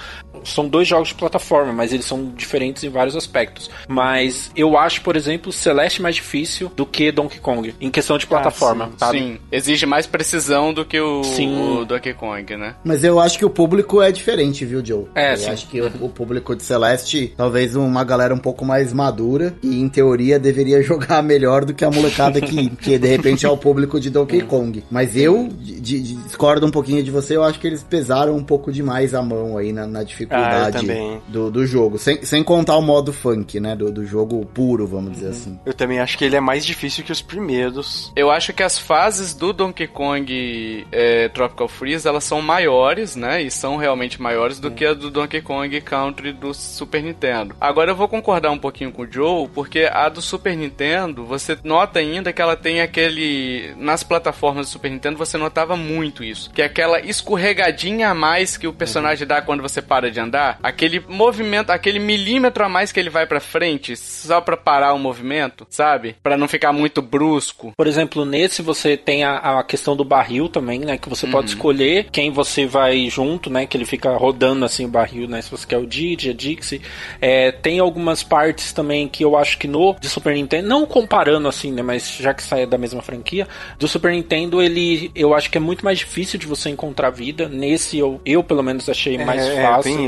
[0.43, 3.69] são dois jogos de plataforma, mas eles são diferentes em vários aspectos.
[3.87, 8.25] Mas eu acho, por exemplo, Celeste mais difícil do que Donkey Kong, em questão de
[8.25, 9.17] plataforma, sim, sabe?
[9.19, 11.77] Sim, exige mais precisão do que o, Sim.
[11.79, 12.75] o Donkey Kong, né?
[12.83, 15.05] Mas eu acho que o público é diferente, viu, Joe?
[15.13, 15.49] É, eu sim.
[15.49, 19.79] acho que o, o público de Celeste, talvez uma galera um pouco mais madura, e
[19.79, 23.57] em teoria deveria jogar melhor do que a molecada que, que de repente é o
[23.57, 24.83] público de Donkey Kong.
[24.89, 28.43] Mas eu de- de- discordo um pouquinho de você, eu acho que eles pesaram um
[28.43, 31.21] pouco demais a mão aí na, na Ah, dificuldade também.
[31.27, 31.97] do, do jogo.
[31.97, 33.75] Sem, sem contar o modo funk, né?
[33.75, 35.59] Do, do jogo puro, vamos dizer assim.
[35.65, 38.11] Eu também acho que ele é mais difícil que os primeiros.
[38.15, 43.41] Eu acho que as fases do Donkey Kong é, Tropical Freeze, elas são maiores, né?
[43.41, 47.55] E são realmente maiores do que a do Donkey Kong Country do Super Nintendo.
[47.59, 51.57] Agora eu vou concordar um pouquinho com o Joe, porque a do Super Nintendo, você
[51.63, 53.73] nota ainda que ela tem aquele...
[53.77, 56.46] Nas plataformas do Super Nintendo, você notava muito isso.
[56.53, 60.59] Que é aquela escorregadinha a mais que o personagem dá quando você para de andar,
[60.61, 64.99] aquele movimento, aquele milímetro a mais que ele vai pra frente, só pra parar o
[64.99, 66.15] movimento, sabe?
[66.21, 67.73] Pra não ficar muito brusco.
[67.75, 70.97] Por exemplo, nesse você tem a, a questão do barril também, né?
[70.97, 73.65] Que você pode escolher quem você vai junto, né?
[73.65, 75.41] Que ele fica rodando assim o barril, né?
[75.41, 76.81] Se você quer o Didi, a Dixie.
[77.21, 81.47] É, tem algumas partes também que eu acho que no de Super Nintendo, não comparando
[81.47, 81.81] assim, né?
[81.81, 83.47] Mas já que sai da mesma franquia,
[83.79, 87.47] do Super Nintendo ele, eu acho que é muito mais difícil de você encontrar vida.
[87.49, 90.07] Nesse eu, eu pelo menos achei mais É, fácil tem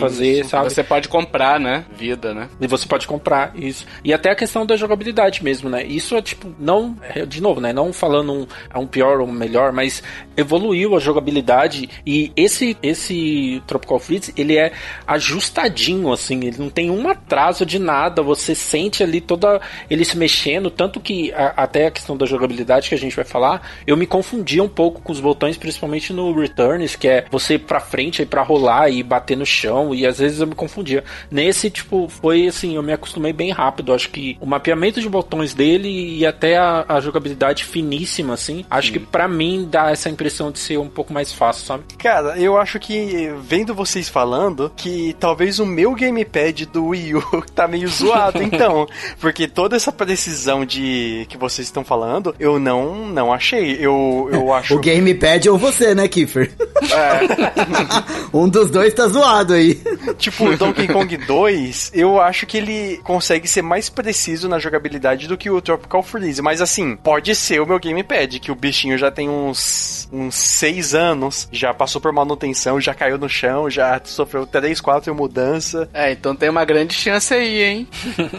[0.00, 0.50] fazer, isso.
[0.50, 0.72] sabe?
[0.72, 1.84] Você pode comprar, né?
[1.96, 2.48] Vida, né?
[2.60, 3.86] E você pode comprar isso.
[4.04, 5.84] E até a questão da jogabilidade mesmo, né?
[5.84, 7.72] Isso é tipo, não, é, de novo, né?
[7.72, 10.02] Não falando um, é um pior ou um melhor, mas
[10.36, 14.72] evoluiu a jogabilidade e esse esse Tropical Freeze, ele é
[15.06, 20.16] ajustadinho assim, ele não tem um atraso de nada, você sente ali toda ele se
[20.16, 23.96] mexendo, tanto que a- até a questão da jogabilidade que a gente vai falar, eu
[23.96, 27.80] me confundia um pouco com os botões, principalmente no Returns, que é você ir pra
[27.80, 31.02] frente e pra rolar e bater no chão, e às vezes eu me confundia.
[31.30, 33.94] Nesse, tipo, foi assim, eu me acostumei bem rápido.
[33.94, 38.92] Acho que o mapeamento de botões dele e até a, a jogabilidade finíssima, assim, acho
[38.92, 41.84] que pra mim dá essa impressão de ser um pouco mais fácil, sabe?
[41.96, 47.22] Cara, eu acho que, vendo vocês falando, que talvez o meu gamepad do Wii U
[47.54, 48.86] tá meio zoado, então.
[49.18, 53.76] Porque toda essa precisão de que vocês estão falando, eu não, não achei.
[53.80, 54.74] Eu, eu acho.
[54.74, 56.50] O gamepad ou você, né, Kiefer?
[58.32, 59.80] um dos dois tá zoado aí.
[60.18, 65.26] Tipo, o Donkey Kong 2, eu acho que ele consegue ser mais preciso na jogabilidade
[65.28, 66.42] do que o Tropical Freeze.
[66.42, 70.94] Mas assim, pode ser o meu gamepad, que o bichinho já tem uns, uns 6
[70.94, 75.88] anos, já passou por manutenção, já caiu no chão, já sofreu 3, 4 mudança.
[75.94, 77.88] É, então tem uma grande chance aí, hein?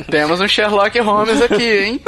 [0.10, 2.02] Temos um Sherlock Holmes aqui, hein?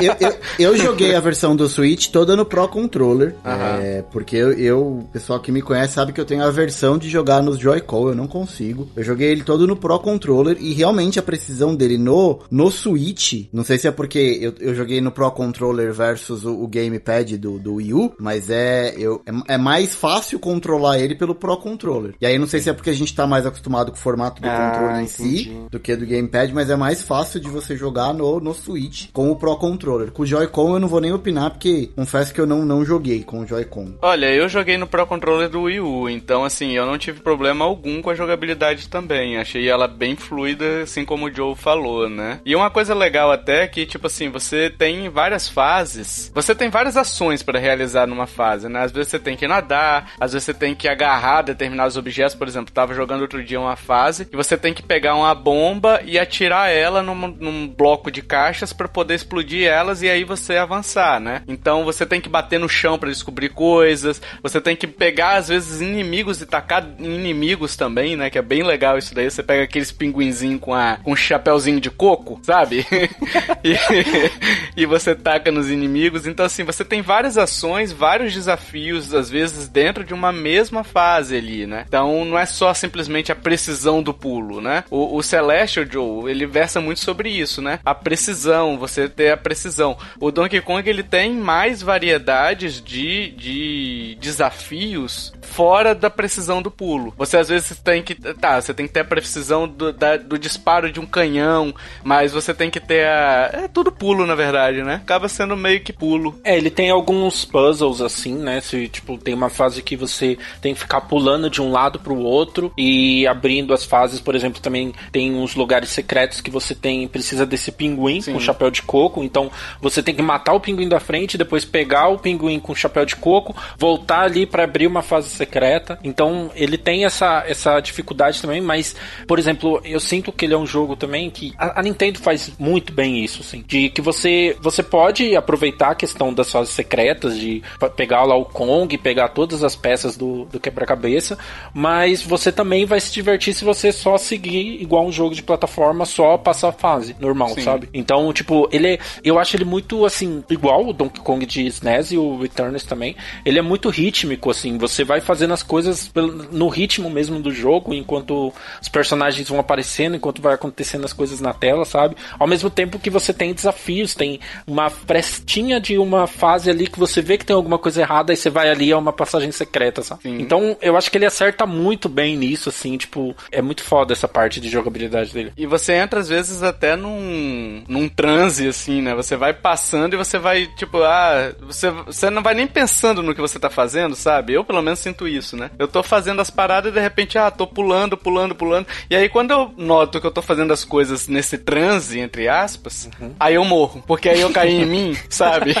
[0.00, 0.40] eu- eu-
[0.70, 3.34] eu joguei a versão do Switch toda no Pro Controller.
[3.44, 6.98] é, porque eu, eu- o pessoal que me conhece sabe que eu tenho a versão
[6.98, 8.88] de jogar nos Joy-Con, eu não consigo.
[8.94, 13.46] Eu joguei ele todo no Pro Controller e realmente a precisão dele no, no Switch,
[13.52, 17.36] não sei se é porque eu, eu joguei no Pro Controller versus o, o Gamepad
[17.38, 21.56] do, do Wii U, mas é, eu, é, é mais fácil controlar ele pelo Pro
[21.56, 22.14] Controller.
[22.20, 24.40] E aí não sei se é porque a gente tá mais acostumado com o formato
[24.42, 27.76] do Ah, controle em si, do que do gamepad, mas é mais fácil de você
[27.76, 30.10] jogar no, no Switch com o Pro Controller.
[30.12, 33.22] Com o Joy-Con eu não vou nem opinar, porque confesso que eu não, não joguei
[33.22, 33.94] com o Joy-Con.
[34.10, 37.64] Olha, eu joguei no Pro Controller do Wii U, então assim, eu não tive problema
[37.64, 39.38] algum com a jogabilidade também.
[39.38, 42.40] Achei ela bem fluida, assim como o Joe falou, né?
[42.44, 46.68] E uma coisa legal até é que, tipo assim, você tem várias fases, você tem
[46.68, 48.82] várias ações para realizar numa fase, né?
[48.82, 52.48] Às vezes você tem que nadar, às vezes você tem que agarrar determinados objetos, por
[52.48, 56.18] exemplo, tava jogando outro dia uma fase e você tem que pegar uma bomba e
[56.18, 61.20] atirar ela num, num bloco de caixas para poder explodir elas e aí você avançar,
[61.20, 61.42] né?
[61.46, 63.99] Então você tem que bater no chão para descobrir coisas,
[64.42, 68.30] você tem que pegar às vezes inimigos e tacar inimigos também, né?
[68.30, 69.30] Que é bem legal isso daí.
[69.30, 72.86] Você pega aqueles pinguinzinhos com a com um chapéuzinho de coco, sabe?
[73.64, 76.26] e, e você taca nos inimigos.
[76.26, 81.36] Então assim, você tem várias ações, vários desafios às vezes dentro de uma mesma fase
[81.36, 81.84] ali, né?
[81.86, 84.84] Então não é só simplesmente a precisão do pulo, né?
[84.90, 87.78] O, o Celestial Joe, ele versa muito sobre isso, né?
[87.84, 89.96] A precisão, você ter a precisão.
[90.18, 93.79] O Donkey Kong ele tem mais variedades de, de
[94.20, 97.12] desafios fora da precisão do pulo.
[97.16, 98.14] Você às vezes tem que.
[98.14, 102.32] Tá, você tem que ter a precisão do, da- do disparo de um canhão, mas
[102.32, 103.50] você tem que ter a.
[103.52, 104.94] É tudo pulo, na verdade, né?
[104.96, 106.38] Acaba sendo meio que pulo.
[106.44, 108.60] É, ele tem alguns puzzles assim, né?
[108.60, 112.16] Se, tipo, tem uma fase que você tem que ficar pulando de um lado pro
[112.16, 117.06] outro e abrindo as fases, por exemplo, também tem uns lugares secretos que você tem
[117.08, 118.32] precisa desse pinguim Sim.
[118.32, 122.08] com chapéu de coco, então você tem que matar o pinguim da frente, depois pegar
[122.08, 125.98] o pinguim com chapéu de coco, voltar ali pra abrir uma fase secreta.
[126.02, 128.94] Então, ele tem essa essa dificuldade também, mas
[129.26, 132.52] por exemplo, eu sinto que ele é um jogo também que a, a Nintendo faz
[132.58, 137.38] muito bem isso, assim, de que você você pode aproveitar a questão das fases secretas,
[137.38, 137.62] de
[137.96, 141.38] pegar lá o Kong, pegar todas as peças do, do quebra-cabeça,
[141.72, 146.04] mas você também vai se divertir se você só seguir igual um jogo de plataforma,
[146.04, 147.62] só passar a fase normal, Sim.
[147.62, 147.88] sabe?
[147.92, 152.12] Então, tipo, ele é, eu acho ele muito assim, igual o Donkey Kong de SNES
[152.12, 153.16] e o Returns também.
[153.44, 156.10] Ele é muito rítmico assim, você vai fazendo as coisas
[156.50, 161.40] no ritmo mesmo do jogo, enquanto os personagens vão aparecendo, enquanto vai acontecendo as coisas
[161.40, 162.16] na tela, sabe?
[162.38, 166.98] Ao mesmo tempo que você tem desafios, tem uma frestinha de uma fase ali que
[166.98, 170.02] você vê que tem alguma coisa errada e você vai ali, é uma passagem secreta,
[170.02, 170.22] sabe?
[170.22, 170.40] Sim.
[170.40, 174.28] Então eu acho que ele acerta muito bem nisso, assim, tipo, é muito foda essa
[174.28, 175.52] parte de jogabilidade dele.
[175.56, 179.14] E você entra às vezes até num, num transe, assim, né?
[179.14, 183.34] Você vai passando e você vai, tipo, ah, você, você não vai nem pensando no
[183.34, 184.52] que você tá fazendo, sabe?
[184.52, 185.70] Eu pelo menos sinto isso, né?
[185.78, 188.86] Eu tô fazendo as paradas e de repente, ah, tô pulando, pulando, pulando.
[189.08, 193.08] E aí quando eu noto que eu tô fazendo as coisas nesse transe, entre aspas,
[193.20, 193.34] uhum.
[193.38, 194.02] aí eu morro.
[194.06, 195.74] Porque aí eu caí em mim, sabe?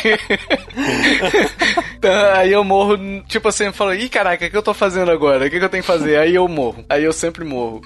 [1.96, 2.96] então, aí eu morro,
[3.28, 5.46] tipo assim, eu falo, ih, caraca, o que eu tô fazendo agora?
[5.46, 6.16] O que, que eu tenho que fazer?
[6.16, 6.84] Aí eu morro.
[6.88, 7.82] Aí eu sempre morro.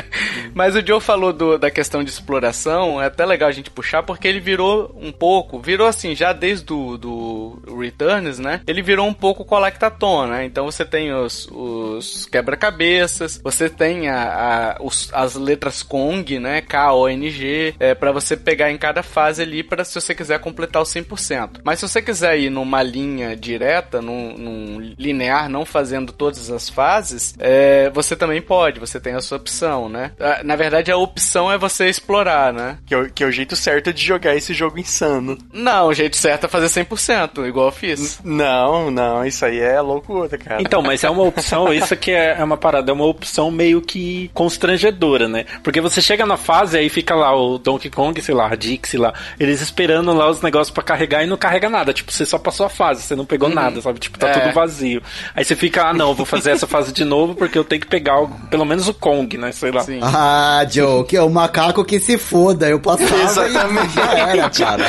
[0.54, 4.02] Mas o Joe falou do, da questão de exploração, é até legal a gente puxar,
[4.02, 8.60] porque ele virou um pouco, virou assim, já desde do, do Returns, né?
[8.66, 10.44] Ele virou um pouco Collectathon, né?
[10.44, 16.60] Então você tem os, os quebra-cabeças, você tem a, a os, as letras Kong, né?
[16.60, 20.84] K-O-N-G, é, para você pegar em cada fase ali, para se você quiser completar o
[20.84, 21.60] 100%.
[21.62, 26.68] Mas se você quiser ir numa linha direta, num, num linear, não fazendo todas as
[26.68, 30.10] fases, é, você também pode, você tem a sua opção, né?
[30.18, 32.78] Ah, na verdade, a opção é você explorar, né?
[32.84, 35.38] Que é, que é o jeito certo de jogar esse jogo insano.
[35.52, 38.18] Não, o jeito certo é fazer 100%, igual eu fiz.
[38.24, 40.62] N não, não, isso aí é loucura, cara.
[40.62, 43.80] Então, mas é uma opção, isso aqui é, é uma parada, é uma opção meio
[43.80, 45.44] que constrangedora, né?
[45.62, 48.98] Porque você chega na fase aí fica lá o Donkey Kong, sei lá, a Dixie
[48.98, 51.92] lá, eles esperando lá os negócios para carregar e não carrega nada.
[51.92, 53.54] Tipo, você só passou a fase, você não pegou uhum.
[53.54, 53.98] nada, sabe?
[53.98, 54.32] Tipo, tá é.
[54.32, 55.02] tudo vazio.
[55.34, 57.86] Aí você fica, ah, não, vou fazer essa fase de novo porque eu tenho que
[57.86, 59.52] pegar o, pelo menos o Kong, né?
[59.52, 59.82] Sei lá.
[59.82, 60.00] Sim.
[60.02, 62.68] Ah, Joe, que é o macaco que se foda.
[62.68, 63.86] Eu passava Exatamente.
[63.86, 64.84] e já era, cara.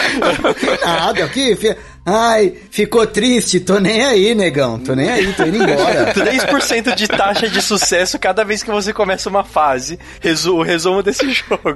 [0.85, 1.55] Nada, aqui,
[2.05, 4.77] Ai, ficou triste, tô nem aí, negão.
[4.77, 6.11] Tô nem aí, tô indo embora.
[6.13, 9.97] 3% de taxa de sucesso cada vez que você começa uma fase.
[10.19, 11.75] Resu o resumo desse jogo.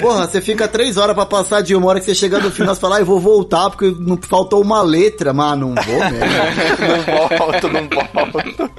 [0.00, 2.74] Porra, você fica três horas pra passar de uma hora que você chega no final
[2.74, 5.32] e fala, ah, eu vou voltar porque não faltou uma letra.
[5.32, 6.18] Mas não vou mesmo.
[7.08, 8.70] não volto, não volto.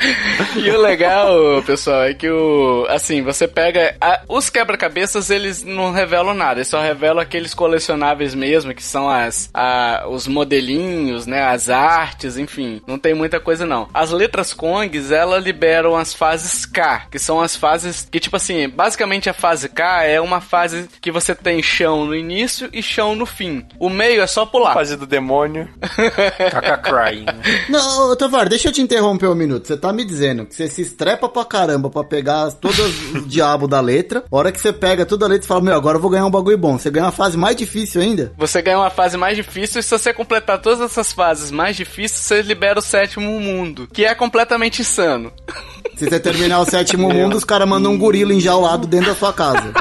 [0.55, 2.85] E o legal, pessoal, é que o.
[2.87, 3.95] Assim, você pega.
[3.99, 6.59] A, os quebra-cabeças, eles não revelam nada.
[6.59, 9.49] Eles só revelam aqueles colecionáveis mesmo, que são as.
[9.53, 13.87] A, os modelinhos, né, as artes, enfim, não tem muita coisa não.
[13.93, 18.69] As letras Kongs, ela liberam as fases K, que são as fases que tipo assim,
[18.69, 23.15] basicamente a fase K é uma fase que você tem chão no início e chão
[23.15, 23.65] no fim.
[23.79, 24.73] O meio é só pular.
[24.73, 25.67] Fase do demônio.
[26.51, 27.25] Caca crying.
[27.69, 29.67] Não, Tavar, deixa eu te interromper um minuto.
[29.67, 33.67] Você tá me dizendo que você se estrepa pra caramba pra pegar todos os diabo
[33.67, 34.23] da letra.
[34.31, 36.25] A hora que você pega toda a letra e fala, meu, agora eu vou ganhar
[36.25, 36.77] um bagulho bom.
[36.77, 38.33] Você ganha uma fase mais difícil ainda?
[38.37, 42.41] Você ganha uma fase mais difícil e você completar todas essas fases mais difíceis, você
[42.41, 45.31] libera o sétimo mundo, que é completamente insano.
[45.95, 49.31] Se você terminar o sétimo mundo, os caras mandam um gorila enjaulado dentro da sua
[49.31, 49.71] casa.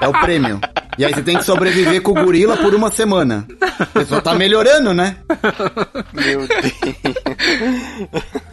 [0.00, 0.60] É o prêmio.
[0.98, 3.46] E aí você tem que sobreviver com o gorila por uma semana.
[3.94, 5.16] Você só tá melhorando, né?
[6.12, 6.60] Meu Deus.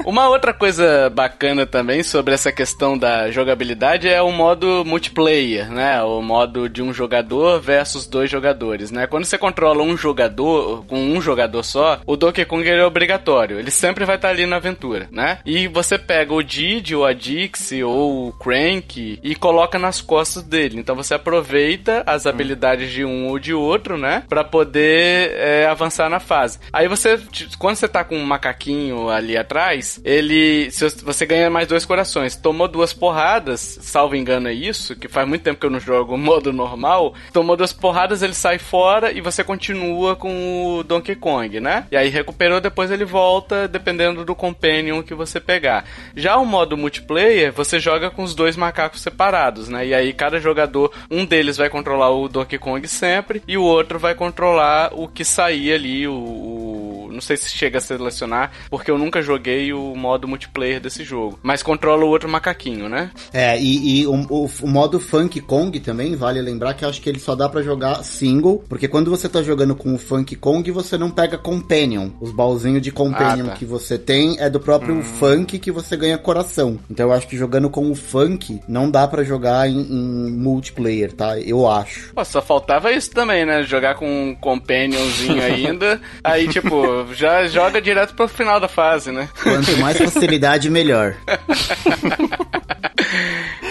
[0.05, 6.01] Uma outra coisa bacana também sobre essa questão da jogabilidade é o modo multiplayer, né?
[6.01, 9.07] O modo de um jogador versus dois jogadores, né?
[9.07, 13.59] Quando você controla um jogador com um jogador só, o Donkey Kong é obrigatório.
[13.59, 15.39] Ele sempre vai estar ali na aventura, né?
[15.45, 20.43] E você pega o Didi ou a Dixie ou o Crank e coloca nas costas
[20.43, 20.79] dele.
[20.79, 24.23] Então você aproveita as habilidades de um ou de outro, né?
[24.27, 26.59] Pra poder é, avançar na fase.
[26.71, 27.19] Aí você,
[27.57, 30.69] quando você tá com um macaquinho ali atrás, ele.
[31.03, 32.35] Você ganha mais dois corações.
[32.35, 36.17] Tomou duas porradas, salvo engano é isso, que faz muito tempo que eu não jogo
[36.17, 37.13] modo normal.
[37.31, 41.85] Tomou duas porradas, ele sai fora e você continua com o Donkey Kong, né?
[41.91, 45.85] E aí recuperou, depois ele volta, dependendo do companion que você pegar.
[46.15, 49.87] Já o modo multiplayer, você joga com os dois macacos separados, né?
[49.87, 53.99] E aí cada jogador, um deles vai controlar o Donkey Kong sempre e o outro
[53.99, 58.89] vai controlar o que sair ali, o, o, não sei se chega a selecionar, porque
[58.89, 63.11] eu nunca joguei o modo multiplayer desse jogo, mas controla o outro macaquinho, né?
[63.33, 67.01] É, e, e o, o, o, modo Funk Kong também, vale lembrar que eu acho
[67.01, 70.35] que ele só dá para jogar single, porque quando você tá jogando com o Funk
[70.35, 72.09] Kong, você não pega Companion.
[72.21, 73.55] Os baúzinhos de Companion ah, tá.
[73.55, 75.03] que você tem é do próprio hum.
[75.03, 76.79] Funk que você ganha coração.
[76.89, 81.13] Então eu acho que jogando com o Funk não dá para jogar em, em multiplayer,
[81.13, 81.39] tá?
[81.39, 82.06] Eu acho.
[82.13, 83.63] Pô, só faltava isso também, né?
[83.63, 86.01] Jogar com um companionzinho ainda.
[86.23, 89.29] aí, tipo, já joga direto pro final da fase, né?
[89.41, 91.15] Quanto mais facilidade, melhor.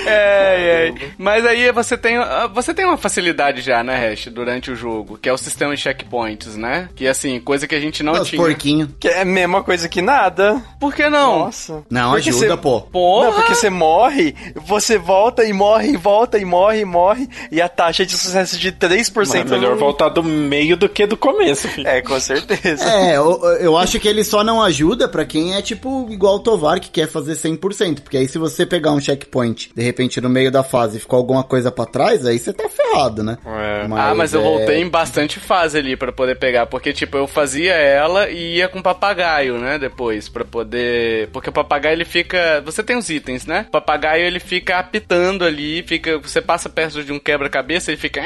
[0.06, 0.94] É, é.
[1.18, 2.16] Mas aí você tem,
[2.54, 5.80] você tem uma facilidade já, né, Hash, durante o jogo, que é o sistema de
[5.82, 6.88] checkpoints, né?
[6.94, 8.40] Que assim, coisa que a gente não Os tinha.
[8.40, 8.94] porquinho.
[8.98, 10.62] Que é a mesma coisa que nada.
[10.80, 11.40] Por que não?
[11.40, 11.82] Nossa.
[11.90, 12.80] Não, Porque ajuda, você- pô.
[12.82, 13.26] Porra!
[13.26, 17.60] Não, porque você morre, você volta e morre, e volta e morre e morre, e
[17.60, 21.16] a taxa de sucesso de 3% É melhor não- voltar do meio do que do
[21.16, 21.86] começo, filho.
[21.88, 22.84] É, com certeza.
[22.84, 26.40] É, eu, eu acho que ele só não ajuda pra quem é tipo igual o
[26.40, 30.28] Tovar que quer fazer 100%, porque aí se você pegar um checkpoint, de repente no
[30.28, 33.38] meio da fase ficou alguma coisa pra trás, aí você tá ferrado, né?
[33.46, 33.86] É.
[33.96, 37.26] ah, mas eu é- voltei em bastante fase ali pra poder pegar, porque tipo, eu
[37.26, 42.62] fazia ela e ia com papagaio, né, depois, pra poder, porque o papagaio ele fica,
[42.64, 43.64] você tem os itens, né?
[43.68, 48.22] O papagaio ele fica apitando ali, fica, você passa perto de um quebra-cabeça, ele fica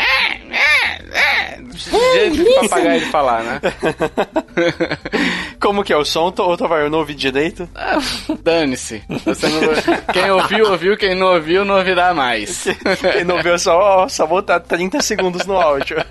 [1.60, 1.78] do
[2.14, 3.60] jeito de papagaio de falar, né?
[5.60, 6.80] Como que é o som, Tovar?
[6.80, 7.68] Eu não ouvi direito.
[8.42, 9.02] Dane-se.
[9.24, 9.60] Você não-
[10.12, 10.96] Quem ouviu, ouviu.
[10.96, 12.64] Quem não ouviu, não ouvirá mais.
[13.12, 15.96] Quem não viu, é só, só voltar 30 segundos no áudio.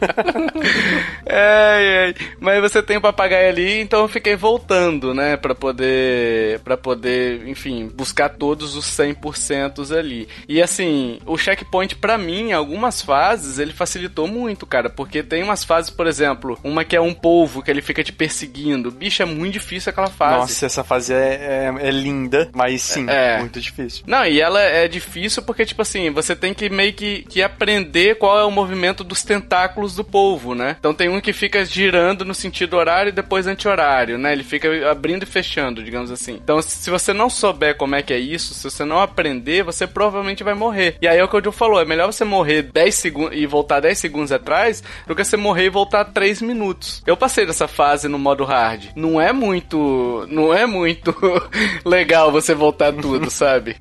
[1.31, 2.15] Ai, ai.
[2.39, 5.37] Mas você tem o papagaio ali, então eu fiquei voltando, né?
[5.37, 6.59] Pra poder.
[6.61, 10.27] para poder, enfim, buscar todos os 100% ali.
[10.47, 14.89] E assim, o checkpoint pra mim, em algumas fases, ele facilitou muito, cara.
[14.89, 18.11] Porque tem umas fases, por exemplo, uma que é um polvo que ele fica te
[18.11, 18.91] perseguindo.
[18.91, 20.37] Bicho, é muito difícil aquela fase.
[20.39, 23.39] Nossa, essa fase é, é, é linda, mas sim, É.
[23.39, 24.03] muito difícil.
[24.07, 28.15] Não, e ela é difícil porque, tipo assim, você tem que meio que, que aprender
[28.15, 30.75] qual é o movimento dos tentáculos do polvo, né?
[30.79, 34.31] Então tem um que fica girando no sentido horário e depois anti-horário, né?
[34.31, 36.39] Ele fica abrindo e fechando, digamos assim.
[36.43, 39.85] Então, se você não souber como é que é isso, se você não aprender, você
[39.87, 40.97] provavelmente vai morrer.
[41.01, 43.45] E aí é o que o Joe falou, é melhor você morrer 10 segundos e
[43.45, 47.01] voltar 10 segundos atrás do que você morrer e voltar 3 minutos.
[47.05, 48.85] Eu passei dessa fase no modo hard.
[48.95, 50.25] Não é muito.
[50.29, 51.15] Não é muito
[51.85, 53.75] legal você voltar tudo, sabe?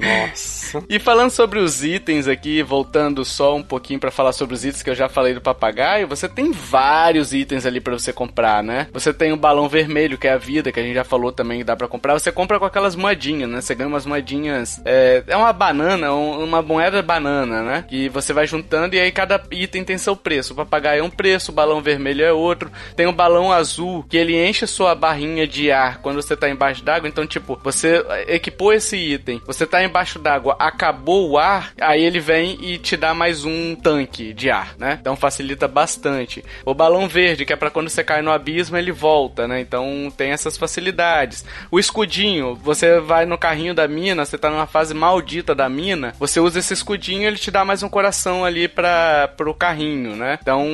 [0.00, 0.83] Nossa.
[0.88, 4.82] E falando sobre os itens aqui, voltando só um pouquinho pra falar sobre os itens
[4.82, 8.86] que eu já falei do papagaio, você tem vários itens ali pra você comprar, né?
[8.92, 11.58] Você tem o balão vermelho, que é a vida, que a gente já falou também
[11.58, 12.12] que dá pra comprar.
[12.14, 13.60] Você compra com aquelas moedinhas, né?
[13.60, 14.80] Você ganha umas moedinhas.
[14.84, 17.84] É, é uma banana, um- uma moeda banana, né?
[17.88, 20.52] Que você vai juntando e aí cada item tem seu preço.
[20.52, 22.70] O papagaio é um preço, o balão vermelho é outro.
[22.96, 26.48] Tem o balão azul, que ele enche a sua barrinha de ar quando você tá
[26.48, 27.08] embaixo d'água.
[27.08, 32.18] Então, tipo, você equipou esse item, você tá embaixo d'água, acabou o ar, aí ele
[32.18, 34.98] vem e te dá mais um tanque de ar, né?
[35.00, 36.44] Então facilita bastante.
[36.64, 39.60] O balão verde, que é pra quando você cai no abismo, ele volta, né?
[39.60, 41.44] Então tem essas facilidades.
[41.70, 46.12] O escudinho, você vai no carrinho da mina, você tá numa fase maldita da mina,
[46.18, 50.38] você usa esse escudinho, ele te dá mais um coração ali para pro carrinho, né?
[50.42, 50.66] Então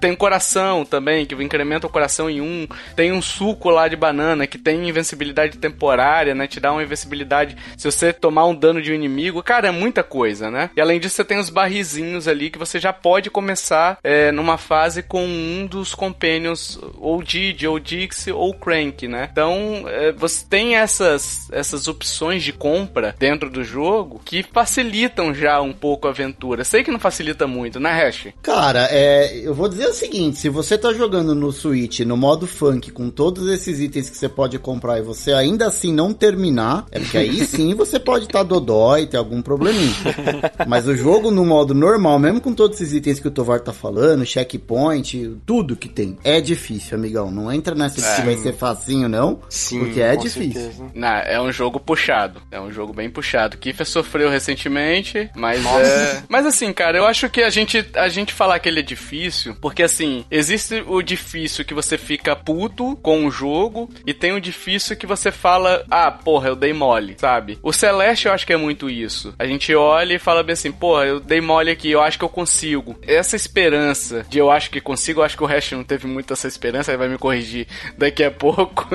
[0.00, 2.68] tem coração também, que incrementa o coração em um.
[2.94, 6.46] Tem um suco lá de banana que tem invencibilidade temporária, né?
[6.46, 9.37] Te dá uma invencibilidade se você tomar um dano de um inimigo.
[9.42, 10.70] Cara, é muita coisa, né?
[10.76, 14.58] E além disso, você tem os barrizinhos ali que você já pode começar é, numa
[14.58, 19.28] fase com um dos companions, ou Didi, ou Dixie, ou Crank, né?
[19.30, 25.60] Então, é, você tem essas, essas opções de compra dentro do jogo que facilitam já
[25.60, 26.64] um pouco a aventura.
[26.64, 28.28] Sei que não facilita muito, né, Hash?
[28.42, 32.46] Cara, é, eu vou dizer o seguinte, se você tá jogando no Switch, no modo
[32.46, 36.86] funk, com todos esses itens que você pode comprar e você ainda assim não terminar,
[36.90, 39.94] é porque aí sim você pode estar tá dodói, ter algum probleminha.
[40.66, 43.72] Mas o jogo no modo normal, mesmo com todos esses itens que o Tovar tá
[43.72, 47.30] falando, checkpoint, tudo que tem, é difícil, amigão.
[47.30, 50.60] Não entra nessa de que vai ser facinho, não, Sim, porque é com difícil.
[50.60, 50.84] certeza.
[50.94, 52.40] Não, é um jogo puxado.
[52.50, 53.56] É um jogo bem puxado.
[53.56, 56.22] Kiefer sofreu recentemente, mas é.
[56.28, 59.56] Mas assim, cara, eu acho que a gente, a gente falar que ele é difícil,
[59.60, 64.40] porque assim, existe o difícil que você fica puto com o jogo, e tem o
[64.40, 67.58] difícil que você fala, ah, porra, eu dei mole, sabe?
[67.62, 69.07] O Celeste eu acho que é muito isso.
[69.38, 72.24] A gente olha e fala bem assim, porra, eu dei mole aqui, eu acho que
[72.24, 72.98] eu consigo.
[73.06, 76.32] Essa esperança de eu acho que consigo, eu acho que o resto não teve muito
[76.32, 78.86] essa esperança, ele vai me corrigir daqui a pouco.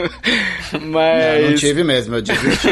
[0.82, 1.24] mas.
[1.44, 2.70] Não, não tive mesmo, eu desisti.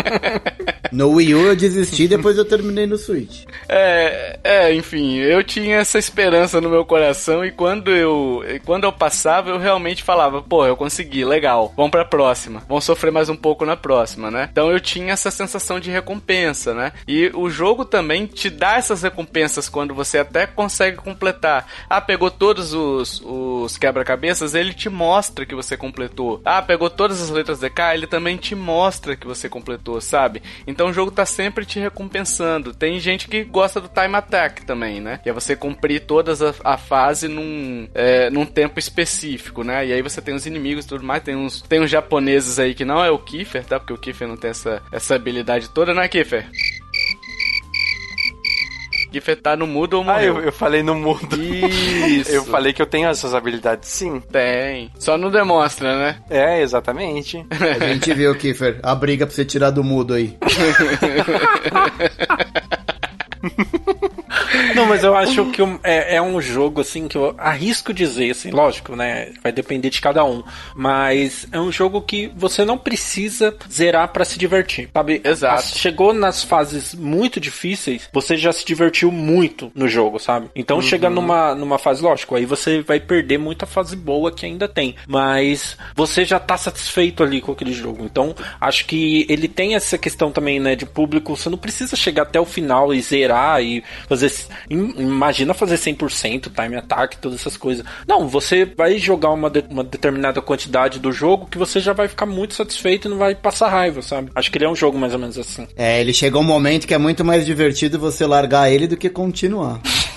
[0.92, 3.44] no Wii U eu desisti, depois eu terminei no Switch.
[3.68, 8.92] É, é, enfim, eu tinha essa esperança no meu coração e quando eu, quando eu
[8.92, 13.36] passava, eu realmente falava, pô, eu consegui, legal, vamos pra próxima, vamos sofrer mais um
[13.36, 14.48] pouco na próxima, né?
[14.50, 16.39] Então eu tinha essa sensação de recompensa,
[16.74, 16.92] né?
[17.06, 21.66] E o jogo também te dá essas recompensas quando você até consegue completar.
[21.88, 26.40] Ah, pegou todos os, os quebra-cabeças, ele te mostra que você completou.
[26.44, 30.42] Ah, pegou todas as letras DK, ele também te mostra que você completou, sabe?
[30.66, 32.74] Então o jogo tá sempre te recompensando.
[32.74, 35.18] Tem gente que gosta do time attack também, né?
[35.22, 39.86] Que é você cumprir todas a, a fase num, é, num tempo específico, né?
[39.86, 41.22] E aí você tem os inimigos e tudo mais.
[41.22, 43.78] Tem uns, tem uns japoneses aí que não é o Kiefer, tá?
[43.78, 46.29] Porque o Kiefer não tem essa, essa habilidade toda, né, Kiefer?
[49.12, 50.36] Kiffer tá no mudo ou Ah, morreu?
[50.38, 51.36] eu, eu falei no mundo.
[51.42, 52.30] Isso.
[52.40, 54.20] Eu falei que eu tenho essas habilidades sim.
[54.20, 54.88] Tem.
[55.00, 56.22] Só não demonstra, né?
[56.30, 57.44] É, exatamente.
[57.80, 60.38] A gente viu, Kiffer, a briga pra você tirar do mudo aí.
[64.74, 68.50] Não, mas eu acho que é, é um jogo, assim, que eu arrisco dizer, assim,
[68.50, 69.32] lógico, né?
[69.42, 70.42] Vai depender de cada um.
[70.74, 75.20] Mas é um jogo que você não precisa zerar pra se divertir, sabe?
[75.24, 75.78] Exato.
[75.78, 80.48] Chegou nas fases muito difíceis, você já se divertiu muito no jogo, sabe?
[80.54, 84.68] Então chega numa, numa fase, lógico, aí você vai perder muita fase boa que ainda
[84.68, 84.94] tem.
[85.06, 88.04] Mas você já tá satisfeito ali com aquele jogo.
[88.04, 91.36] Então, acho que ele tem essa questão também, né, de público.
[91.36, 94.30] Você não precisa chegar até o final e zerar e fazer.
[94.68, 97.84] Im- Imagina fazer 100%, time attack, todas essas coisas.
[98.06, 102.08] Não, você vai jogar uma, de- uma determinada quantidade do jogo que você já vai
[102.08, 104.30] ficar muito satisfeito e não vai passar raiva, sabe?
[104.34, 105.66] Acho que ele é um jogo mais ou menos assim.
[105.76, 109.08] É, ele chegou um momento que é muito mais divertido você largar ele do que
[109.08, 109.80] continuar.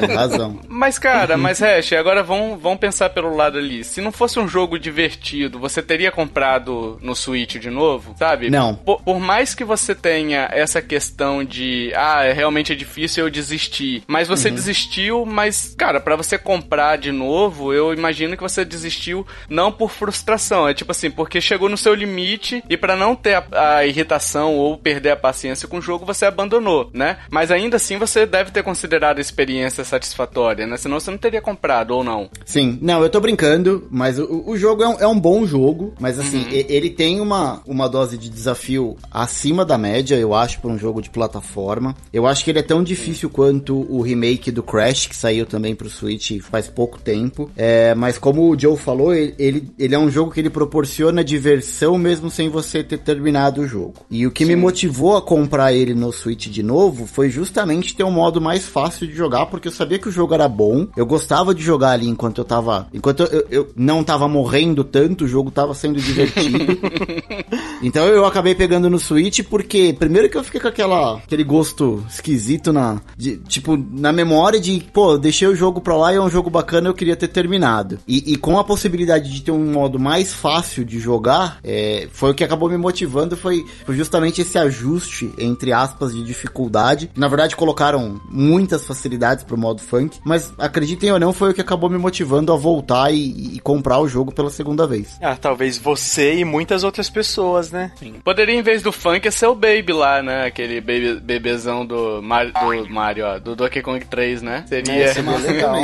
[0.00, 0.60] Tem razão.
[0.68, 3.84] Mas, cara, mas Hash, agora vamos, vamos pensar pelo lado ali.
[3.84, 8.50] Se não fosse um jogo divertido, você teria comprado no Switch de novo, sabe?
[8.50, 8.74] Não.
[8.74, 13.30] Por, por mais que você tenha essa questão de, ah, é realmente é difícil eu
[13.30, 14.02] desistir.
[14.06, 19.26] Mas você desistiu, mas, cara, pra você comprar de novo, eu imagino que você desistiu
[19.48, 20.68] não por frustração.
[20.68, 24.54] É tipo assim, porque chegou no seu limite e pra não ter a, a irritação
[24.56, 27.18] ou perder a paciência com o jogo, você abandonou, né?
[27.30, 30.76] Mas ainda assim você deve ter considerado experiência satisfatória, né?
[30.76, 32.28] Senão você não teria comprado ou não.
[32.44, 35.92] Sim, não, eu tô brincando, mas o, o jogo é um, é um bom jogo,
[36.00, 40.60] mas assim, e- ele tem uma, uma dose de desafio acima da média, eu acho,
[40.60, 41.94] pra um jogo de plataforma.
[42.12, 45.74] Eu acho que ele é tão difícil quanto o remake do Crash, que saiu também
[45.74, 47.50] pro Switch faz pouco tempo.
[47.56, 51.22] É, mas como o Joe falou, ele, ele, ele é um jogo que ele proporciona
[51.24, 53.94] diversão mesmo sem você ter terminado o jogo.
[54.10, 58.04] E o que me motivou a comprar ele no Switch de novo foi justamente ter
[58.04, 61.04] um modo mais fácil de jogar, porque eu sabia que o jogo era bom, eu
[61.06, 62.86] gostava de jogar ali enquanto eu tava.
[62.92, 66.58] Enquanto eu, eu não tava morrendo tanto, o jogo tava sendo divertido.
[67.82, 72.04] então eu acabei pegando no Switch porque, primeiro que eu fiquei com aquela, aquele gosto
[72.08, 73.00] esquisito na.
[73.16, 76.30] de- tipo, na memória de, pô, eu deixei o jogo pra lá e é um
[76.30, 77.98] jogo bacana, eu queria ter terminado.
[78.06, 82.30] E, e com a possibilidade de ter um modo mais fácil de jogar, é, foi
[82.30, 87.10] o que acabou me motivando, foi, foi justamente esse ajuste, entre aspas, de dificuldade.
[87.16, 91.60] Na verdade, colocaram muitas facilidades pro modo funk, mas acreditem ou não, foi o que
[91.60, 95.16] acabou me motivando a voltar e, e comprar o jogo pela segunda vez.
[95.22, 97.92] Ah, talvez você e muitas outras pessoas, né?
[98.24, 100.46] Poderia, em vez do funk, ser o Baby lá, né?
[100.46, 104.64] Aquele baby, bebezão do Mario, do Mario, ó, do Donkey Kong 3, né?
[104.66, 105.74] Seria, É, seria legal.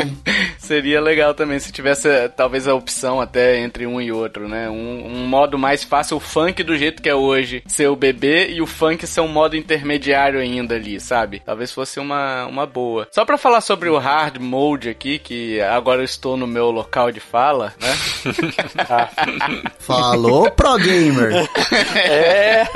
[0.59, 4.69] seria legal também se tivesse eh, talvez a opção até entre um e outro, né?
[4.69, 8.51] Um, um modo mais fácil, o funk do jeito que é hoje, ser o bebê
[8.51, 11.41] e o funk ser um modo intermediário ainda ali, sabe?
[11.45, 12.96] Talvez fosse uma, uma boa.
[13.11, 17.11] Só pra falar sobre o hard mode aqui, que agora eu estou no meu local
[17.11, 17.97] de fala, né?
[19.79, 21.49] Falou, Pro Gamer!
[21.97, 22.67] É.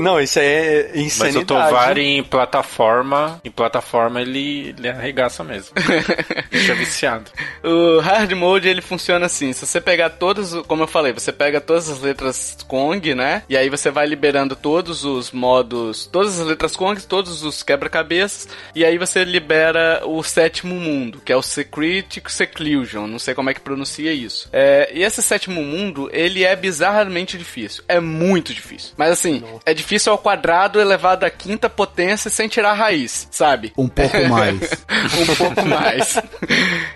[0.00, 1.44] Não, isso aí é Mas insanidade.
[1.44, 5.74] o Tovar em plataforma, em plataforma ele, ele arregaça mesmo.
[6.50, 7.30] Deixa viciado.
[7.62, 11.60] O hard mode ele funciona assim: se você pegar todos, como eu falei, você pega
[11.60, 13.42] todas as letras Kong, né?
[13.48, 18.48] E aí você vai liberando todos os modos, todas as letras Kong, todos os quebra-cabeças,
[18.74, 23.06] e aí você libera o sétimo mundo, que é o Secret Seclusion.
[23.06, 24.48] Não sei como é que pronuncia isso.
[24.52, 27.82] É, e esse sétimo mundo, ele é bizarramente difícil.
[27.88, 28.92] É muito difícil.
[28.96, 33.72] Mas assim, é difícil ao quadrado elevado à quinta potência sem tirar a raiz, sabe?
[33.76, 34.60] Um pouco mais.
[35.30, 36.18] um pouco mais.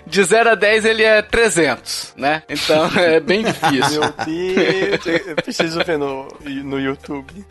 [0.05, 2.43] De 0 a 10 ele é 300, né?
[2.47, 4.01] Então é bem difícil.
[4.01, 6.27] Meu Deus, eu preciso ver no,
[6.63, 7.45] no YouTube.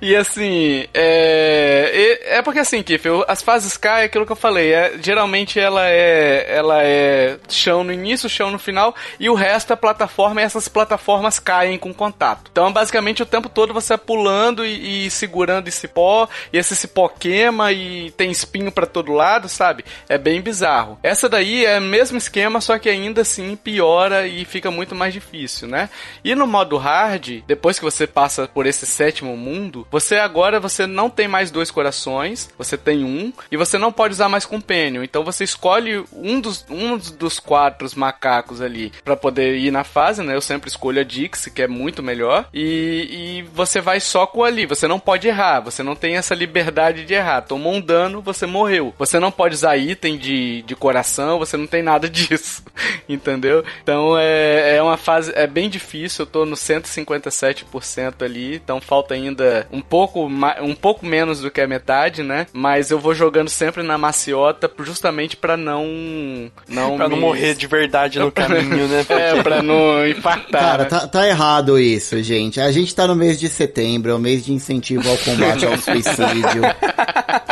[0.00, 4.72] E assim, é, é porque assim, Kiff, as fases K é aquilo que eu falei,
[4.72, 9.72] é, geralmente ela é ela é chão no início, chão no final, e o resto
[9.72, 12.50] é plataforma e essas plataformas caem com contato.
[12.50, 16.74] Então, basicamente, o tempo todo você é pulando e, e segurando esse cipó, e esse
[16.76, 19.84] cipó queima e tem espinho pra todo lado, sabe?
[20.08, 20.98] É bem bizarro.
[21.02, 25.12] Essa daí é o mesmo esquema, só que ainda assim piora e fica muito mais
[25.12, 25.88] difícil, né?
[26.24, 30.86] E no modo hard, depois que você passa por esse sétimo mundo, você agora você
[30.86, 35.02] não tem mais dois corações, você tem um, e você não pode usar mais companion.
[35.02, 40.22] Então você escolhe um dos, um dos quatro macacos ali pra poder ir na fase,
[40.22, 40.34] né?
[40.34, 44.44] Eu sempre escolho a Dix, que é muito melhor, e, e você vai só com
[44.44, 44.66] ali.
[44.66, 45.60] Você não pode errar.
[45.60, 47.42] Você não tem essa liberdade de errar.
[47.42, 48.94] Tomou um dano, você morreu.
[48.98, 52.62] Você não pode usar item de, de coração, você não tem nada disso.
[53.08, 53.64] Entendeu?
[53.82, 55.32] Então é, é uma fase.
[55.34, 56.22] É bem difícil.
[56.22, 58.56] Eu tô no 157% ali.
[58.56, 62.46] Então falta ainda um pouco, um pouco menos do que a metade, né?
[62.52, 66.50] Mas eu vou jogando sempre na maciota justamente para não.
[66.68, 67.14] não pra me...
[67.14, 69.04] não morrer de verdade no caminho, né?
[69.04, 69.22] Porque...
[69.22, 70.60] É, pra não infartar.
[70.60, 70.88] Cara, né?
[70.88, 72.60] tá, tá errado isso, gente.
[72.60, 75.76] A gente tá no mês de setembro, é o mês de incentivo ao combate ao
[75.78, 76.62] suicídio.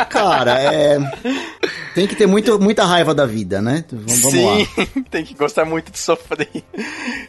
[0.08, 0.98] Cara, é.
[1.94, 3.84] Tem que ter muito, muita raiva da vida, né?
[3.90, 5.02] Vamos, vamos Sim, lá.
[5.10, 6.48] tem que gostar muito de sofrer.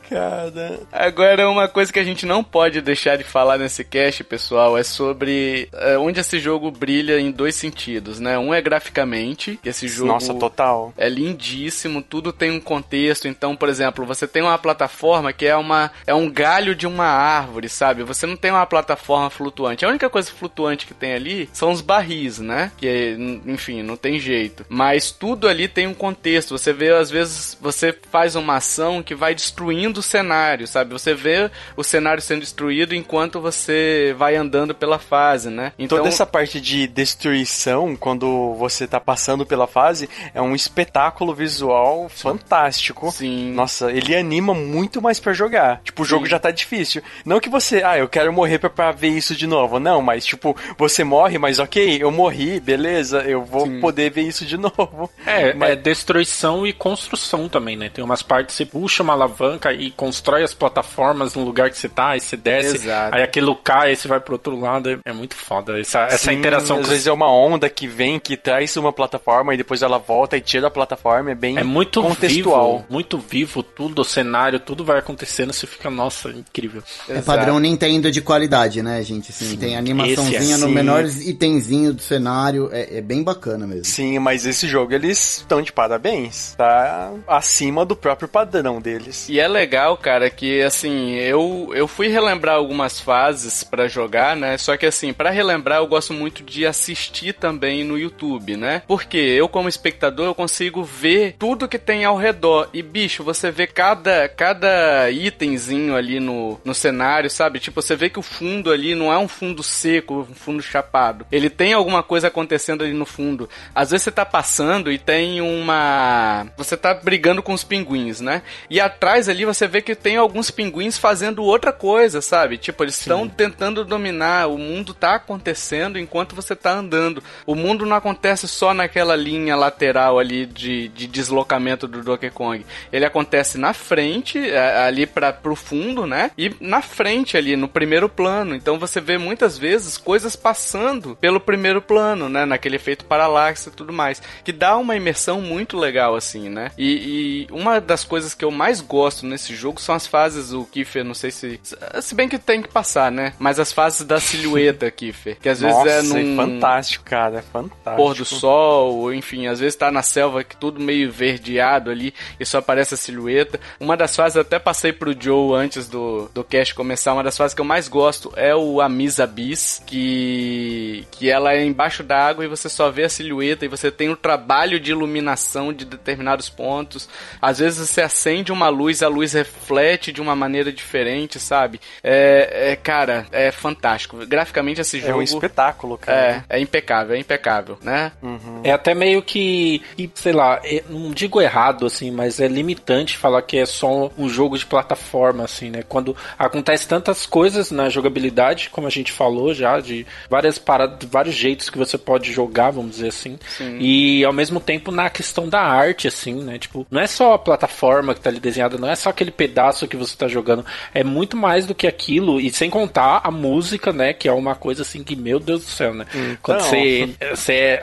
[0.10, 0.80] Cara.
[0.92, 4.84] Agora, uma coisa que a gente não pode deixar de falar nesse cast, pessoal, é
[4.84, 8.38] sobre é, onde esse jogo brilha em dois sentidos, né?
[8.38, 10.12] Um é graficamente, que esse jogo.
[10.12, 10.94] Nossa, total.
[10.96, 13.28] É lindíssimo, tudo tem um contexto.
[13.28, 17.06] Então, por exemplo, você tem uma plataforma que é, uma, é um galho de uma
[17.06, 18.04] árvore, sabe?
[18.04, 19.86] Você não tem uma plataforma flutuante.
[19.86, 22.72] A única coisa flutuante que tem ali são os barris, né?
[22.78, 24.66] Que, enfim, não tem jeito jeito.
[24.70, 26.58] Mas tudo ali tem um contexto.
[26.58, 30.92] Você vê, às vezes, você faz uma ação que vai destruindo o cenário, sabe?
[30.92, 35.72] Você vê o cenário sendo destruído enquanto você vai andando pela fase, né?
[35.80, 35.98] Então...
[35.98, 42.10] Toda essa parte de destruição, quando você tá passando pela fase, é um espetáculo visual
[42.10, 43.12] fantástico.
[43.12, 43.54] Sim.
[43.54, 45.82] Nossa, ele anima muito mais para jogar.
[45.84, 46.32] Tipo, o jogo Sim.
[46.32, 47.02] já tá difícil.
[47.26, 49.80] Não que você, ah, eu quero morrer pra, pra, ver isso de novo.
[49.80, 53.80] Não, mas tipo, você morre, mas ok, eu morri, beleza, eu vou Sim.
[53.80, 55.10] poder ver isso de novo.
[55.26, 55.72] É, Mas...
[55.72, 57.90] é destruição e construção também, né?
[57.90, 61.78] Tem umas partes que você puxa uma alavanca e constrói as plataformas no lugar que
[61.78, 63.16] você tá, aí você desce, Exato.
[63.16, 64.90] aí aquilo cai, aí você vai pro outro lado.
[64.90, 65.80] É, é muito foda.
[65.80, 66.78] Essa, Sim, essa interação.
[66.78, 66.90] Às com...
[66.90, 70.42] vezes é uma onda que vem, que traz uma plataforma e depois ela volta e
[70.42, 71.32] tira a plataforma.
[71.32, 72.78] É bem é muito contextual.
[72.78, 76.84] Vivo, muito vivo, tudo, o cenário, tudo vai acontecendo, você fica, nossa, incrível.
[77.08, 77.26] É Exato.
[77.26, 79.32] padrão Nintendo de qualidade, né, gente?
[79.32, 82.70] Assim, Sim, tem animaçãozinha no menores itenzinho do cenário.
[82.72, 83.86] É, é bem bacana mesmo.
[83.86, 86.56] Sim, mas mas esse jogo eles estão de parabéns.
[86.56, 89.28] Tá acima do próprio padrão deles.
[89.28, 94.58] E é legal, cara, que assim, eu, eu fui relembrar algumas fases para jogar, né?
[94.58, 98.84] Só que assim, para relembrar eu gosto muito de assistir também no YouTube, né?
[98.88, 102.70] Porque eu como espectador eu consigo ver tudo que tem ao redor.
[102.74, 107.60] E bicho, você vê cada cada itemzinho ali no, no cenário, sabe?
[107.60, 111.26] Tipo, você vê que o fundo ali não é um fundo seco, um fundo chapado.
[111.30, 113.50] Ele tem alguma coisa acontecendo ali no fundo.
[113.76, 116.48] Às vezes você tá passando e tem uma.
[116.58, 118.42] Você tá brigando com os pinguins, né?
[118.70, 122.58] E atrás ali você vê que tem alguns pinguins fazendo outra coisa, sabe?
[122.58, 124.48] Tipo, eles estão tentando dominar.
[124.48, 127.24] O mundo tá acontecendo enquanto você tá andando.
[127.46, 132.66] O mundo não acontece só naquela linha lateral ali de, de deslocamento do Donkey Kong.
[132.92, 136.32] Ele acontece na frente, é, ali para pro fundo, né?
[136.38, 138.56] E na frente ali, no primeiro plano.
[138.56, 142.46] Então você vê muitas vezes coisas passando pelo primeiro plano, né?
[142.46, 144.11] Naquele efeito paralaxe e tudo mais
[144.44, 146.72] que dá uma imersão muito legal, assim, né?
[146.78, 150.66] E, e, uma das coisas que eu mais gosto nesse jogo são as fases, o
[150.66, 151.60] Kiffer, não sei se.
[152.02, 153.34] Se bem que tem que passar, né?
[153.40, 155.38] Mas as fases da silhueta, Kiffer.
[155.40, 156.34] Que às Nossa, vezes é num.
[156.34, 157.96] É fantástico, cara, é fantástico.
[157.96, 162.14] Pôr do sol, ou enfim, às vezes tá na selva que tudo meio verdeado ali
[162.40, 163.60] e só aparece a silhueta.
[163.80, 167.54] Uma das fases, até passei pro Joe antes do, do cast começar, uma das fases
[167.54, 172.44] que eu mais gosto é o Amisa Abyss, que, que ela é embaixo da água
[172.44, 176.50] e você só vê a silhueta e você tem o trabalho de iluminação de determinados
[176.50, 177.08] pontos.
[177.40, 181.80] Às vezes você acende uma luz, a luz reflete de uma maneira diferente, sabe?
[182.04, 184.18] É, é cara, é fantástico.
[184.26, 185.12] Graficamente esse jogo.
[185.12, 186.44] É um espetáculo, cara.
[186.50, 188.12] É, é impecável, é impecável, né?
[188.24, 188.62] Uhum.
[188.64, 189.84] É até meio que,
[190.16, 194.28] sei lá, é, não digo errado, assim, mas é limitante falar que é só um
[194.28, 195.84] jogo de plataforma, assim, né?
[195.88, 201.36] Quando acontece tantas coisas na jogabilidade, como a gente falou já, de várias paradas, vários
[201.36, 203.38] jeitos que você pode jogar, vamos dizer assim.
[203.48, 203.78] Sim.
[203.80, 206.58] E e ao mesmo tempo na questão da arte, assim, né?
[206.58, 209.86] Tipo, não é só a plataforma que tá ali desenhada, não é só aquele pedaço
[209.86, 210.66] que você tá jogando.
[210.94, 212.40] É muito mais do que aquilo.
[212.40, 214.14] E sem contar a música, né?
[214.14, 216.06] Que é uma coisa assim que, meu Deus do céu, né?
[216.14, 216.38] Então...
[216.42, 217.80] Quando você, você,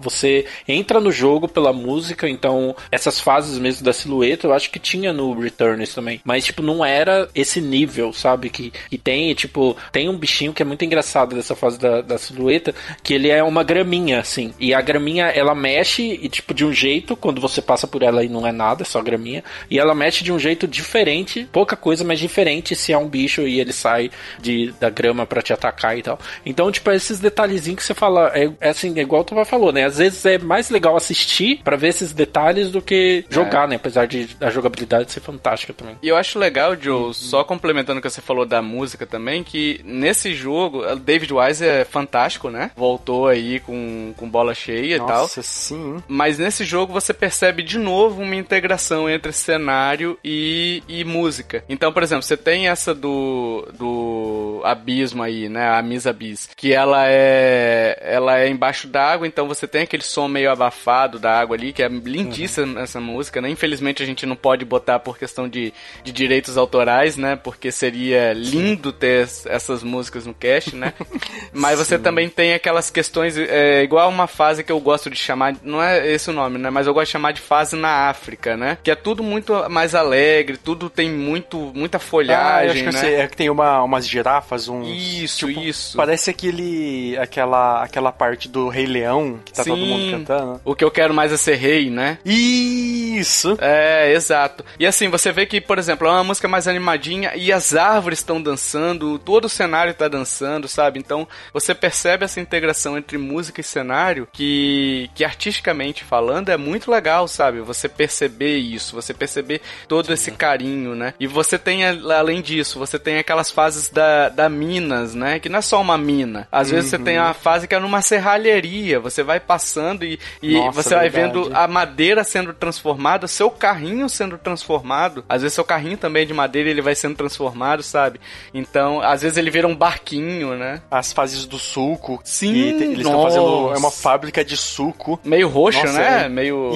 [0.00, 4.78] você entra no jogo pela música, então essas fases mesmo da silhueta, eu acho que
[4.78, 6.22] tinha no Returns também.
[6.24, 8.48] Mas, tipo, não era esse nível, sabe?
[8.48, 12.16] Que, que tem, tipo, tem um bichinho que é muito engraçado dessa fase da, da
[12.16, 14.54] silhueta, que ele é uma graminha, assim.
[14.58, 18.22] E a graminha, ela mexe e, tipo, de um jeito, quando você passa por ela
[18.22, 19.42] e não é nada, é só graminha.
[19.70, 23.42] E ela mexe de um jeito diferente, pouca coisa, mas diferente se é um bicho
[23.42, 26.18] e ele sai de, da grama para te atacar e tal.
[26.44, 29.84] Então, tipo, esses detalhezinhos que você fala, é, é assim, é igual tu falou, né?
[29.84, 33.68] Às vezes é mais legal assistir para ver esses detalhes do que jogar, é.
[33.68, 33.76] né?
[33.76, 35.96] Apesar de a jogabilidade ser fantástica também.
[36.02, 37.12] E eu acho legal, Joe, uhum.
[37.12, 41.84] só complementando o que você falou da música também, que nesse jogo, David Wise é
[41.84, 42.70] fantástico, né?
[42.76, 45.28] Voltou aí com, com bola cheia Nossa, e tal.
[45.30, 46.02] Nossa, sim.
[46.08, 51.64] Mas nesse jogo você percebe de novo uma integração entre cenário e, e música.
[51.68, 55.68] Então, por exemplo, você tem essa do, do abismo aí, né?
[55.68, 60.26] A Miss Abyss, que ela é ela é embaixo d'água, então você tem aquele som
[60.26, 62.78] meio abafado da água ali, que é lindíssima uhum.
[62.80, 63.48] essa música, né?
[63.48, 65.72] Infelizmente a gente não pode botar por questão de,
[66.02, 67.36] de direitos autorais, né?
[67.36, 70.92] Porque seria lindo ter essas músicas no cast, né?
[71.52, 75.54] Mas você também tem aquelas questões, é, igual uma fase que eu gosto de chamar,
[75.62, 76.70] não é esse o nome, né?
[76.70, 78.78] Mas eu gosto de chamar de fase na África, né?
[78.82, 83.14] Que é tudo muito mais alegre, tudo tem muito, muita folhagem, ah, né?
[83.20, 85.96] é que tem uma, umas girafas, um Isso, tipo, isso.
[85.96, 90.60] Parece aquele, aquela, aquela parte do Rei Leão, que tá Sim, todo mundo cantando.
[90.64, 92.18] O que eu quero mais é ser rei, né?
[92.24, 93.56] Isso!
[93.60, 94.64] É, exato.
[94.78, 98.20] E assim, você vê que, por exemplo, é uma música mais animadinha e as árvores
[98.20, 100.98] estão dançando, todo o cenário tá dançando, sabe?
[100.98, 106.90] Então, você percebe essa integração entre música e cenário que, que artisticamente falando é muito
[106.90, 107.60] legal, sabe?
[107.60, 110.12] Você perceber isso, você perceber todo Sim.
[110.12, 111.14] esse carinho, né?
[111.18, 115.38] E você tem, além disso, você tem aquelas fases da, da Minas, né?
[115.38, 116.48] Que não é só uma mina.
[116.50, 116.74] Às uhum.
[116.74, 117.24] vezes você tem uhum.
[117.24, 121.50] uma fase que é numa serralheria, você vai passando e, e Nossa, você vai vendo
[121.54, 125.24] a madeira sendo transformada, seu carrinho sendo transformado.
[125.28, 128.20] Às vezes seu carrinho também é de madeira e ele vai sendo transformado, sabe?
[128.52, 130.82] Então, às vezes ele vira um barquinho, né?
[130.90, 132.20] As fases do suco.
[132.24, 134.99] Sim, eles estão fazendo é uma fábrica de suco.
[135.24, 136.24] Meio roxo, Nossa, né?
[136.24, 136.28] É...
[136.28, 136.72] Meio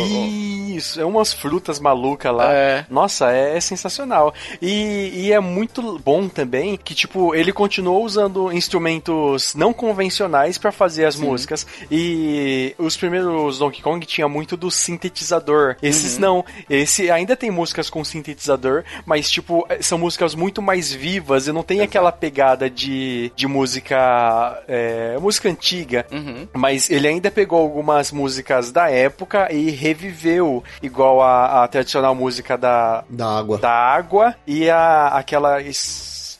[0.75, 2.53] Isso, é umas frutas malucas lá.
[2.53, 2.87] É.
[2.91, 4.35] Nossa, é, é sensacional.
[4.61, 10.73] E, e, é muito bom também que tipo ele continuou usando instrumentos não convencionais para
[10.73, 11.27] fazer as Sim.
[11.27, 15.77] músicas e os primeiros Donkey Kong tinha muito do sintetizador.
[15.83, 16.21] Esses uhum.
[16.21, 16.45] não.
[16.69, 21.63] Esse ainda tem músicas com sintetizador, mas tipo são músicas muito mais vivas e não
[21.63, 26.07] tem aquela pegada de, de música é, música antiga.
[26.11, 26.49] Uhum.
[26.53, 32.57] Mas ele ainda pegou algumas músicas da época e reviveu igual a, a tradicional música
[32.57, 35.61] da da água, da água e a aquela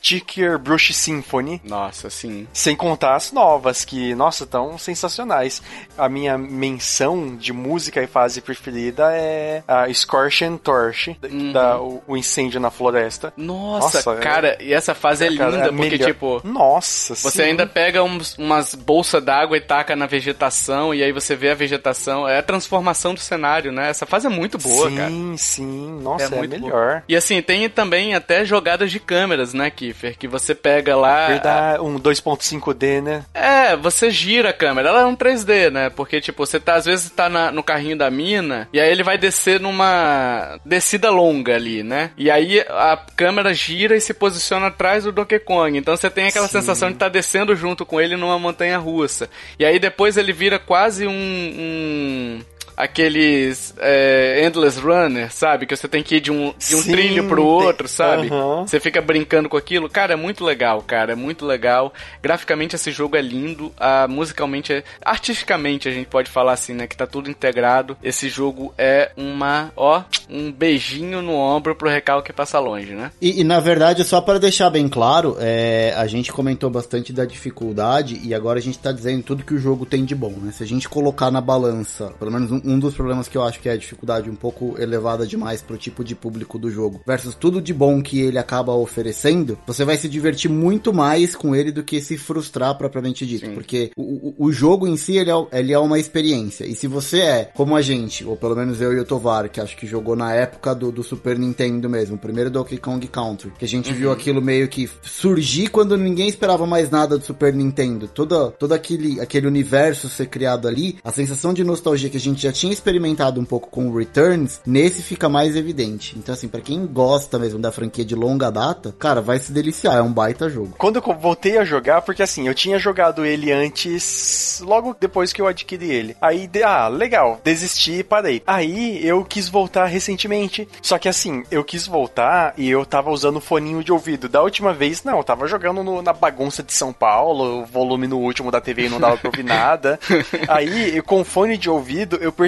[0.05, 1.59] Sticker Brush Symphony.
[1.63, 2.47] Nossa, sim.
[2.53, 5.63] Sem contar as novas, que, nossa, tão sensacionais.
[5.97, 11.51] A minha menção de música e fase preferida é a Scorch Torch, uhum.
[11.51, 13.33] da, o, o, incêndio na floresta.
[13.35, 14.65] Nossa, nossa cara, é...
[14.65, 16.05] e essa fase é linda, é porque, melhor.
[16.05, 16.41] tipo...
[16.43, 17.41] Nossa, Você sim.
[17.41, 21.55] ainda pega uns, umas bolsas d'água e taca na vegetação, e aí você vê a
[21.55, 22.27] vegetação.
[22.27, 23.89] É a transformação do cenário, né?
[23.89, 25.09] Essa fase é muito boa, sim, cara.
[25.09, 25.99] Sim, sim.
[26.01, 26.69] Nossa, é, é melhor.
[26.69, 27.03] Boa.
[27.07, 31.27] E assim, tem também até jogadas de câmeras, né, que que você pega lá.
[31.27, 33.25] Verdade, um 2.5D, né?
[33.33, 34.89] É, você gira a câmera.
[34.89, 35.89] Ela é um 3D, né?
[35.89, 39.03] Porque, tipo, você tá, às vezes tá na, no carrinho da mina, e aí ele
[39.03, 42.11] vai descer numa descida longa ali, né?
[42.17, 45.77] E aí a câmera gira e se posiciona atrás do Donkey Kong.
[45.77, 46.59] Então você tem aquela Sim.
[46.59, 49.29] sensação de estar tá descendo junto com ele numa montanha russa.
[49.57, 52.41] E aí depois ele vira quase um, um
[52.75, 55.65] aqueles é, Endless Runner, sabe?
[55.65, 58.29] Que você tem que ir de um, de um Sim, trilho pro outro, sabe?
[58.61, 59.89] Você fica brincando com aquilo.
[59.89, 61.13] Cara, é muito legal, cara.
[61.13, 61.93] É muito legal.
[62.21, 63.71] Graficamente esse jogo é lindo.
[63.77, 64.83] Ah, musicalmente, é...
[65.03, 66.87] artisticamente a gente pode falar assim, né?
[66.87, 67.97] Que tá tudo integrado.
[68.03, 73.11] Esse jogo é uma, ó, um beijinho no ombro pro recalque passa longe, né?
[73.21, 77.25] E, e na verdade, só para deixar bem claro, é, a gente comentou bastante da
[77.25, 80.51] dificuldade e agora a gente tá dizendo tudo que o jogo tem de bom, né?
[80.51, 83.59] Se a gente colocar na balança, pelo menos um, um dos problemas que eu acho
[83.59, 87.35] que é a dificuldade um pouco elevada demais pro tipo de público do jogo, versus
[87.35, 91.71] tudo de bom que ele acaba oferecendo, você vai se divertir muito mais com ele
[91.71, 93.45] do que se frustrar propriamente dito.
[93.45, 93.53] Sim.
[93.53, 96.65] Porque o, o, jogo em si, ele é, ele é uma experiência.
[96.65, 99.61] E se você é, como a gente, ou pelo menos eu e o Tovar, que
[99.61, 103.51] acho que jogou na época do, do Super Nintendo mesmo, o primeiro Donkey Kong Country,
[103.57, 103.95] que a gente uhum.
[103.95, 108.07] viu aquilo meio que surgir quando ninguém esperava mais nada do Super Nintendo.
[108.07, 112.41] Todo, todo aquele, aquele universo ser criado ali, a sensação de nostalgia que a gente
[112.41, 116.17] já tinha experimentado um pouco com o Returns, nesse fica mais evidente.
[116.17, 119.97] Então, assim, para quem gosta mesmo da franquia de longa data, cara, vai se deliciar,
[119.97, 120.75] é um baita jogo.
[120.77, 125.41] Quando eu voltei a jogar, porque assim, eu tinha jogado ele antes, logo depois que
[125.41, 126.17] eu adquiri ele.
[126.21, 128.41] Aí, ah, legal, desisti e parei.
[128.47, 130.67] Aí eu quis voltar recentemente.
[130.81, 134.29] Só que assim, eu quis voltar e eu tava usando foninho de ouvido.
[134.29, 138.07] Da última vez, não, eu tava jogando no, na bagunça de São Paulo, o volume
[138.07, 139.99] no último da TV e não dava pra ouvir nada.
[140.47, 142.44] Aí, com fone de ouvido, eu percebi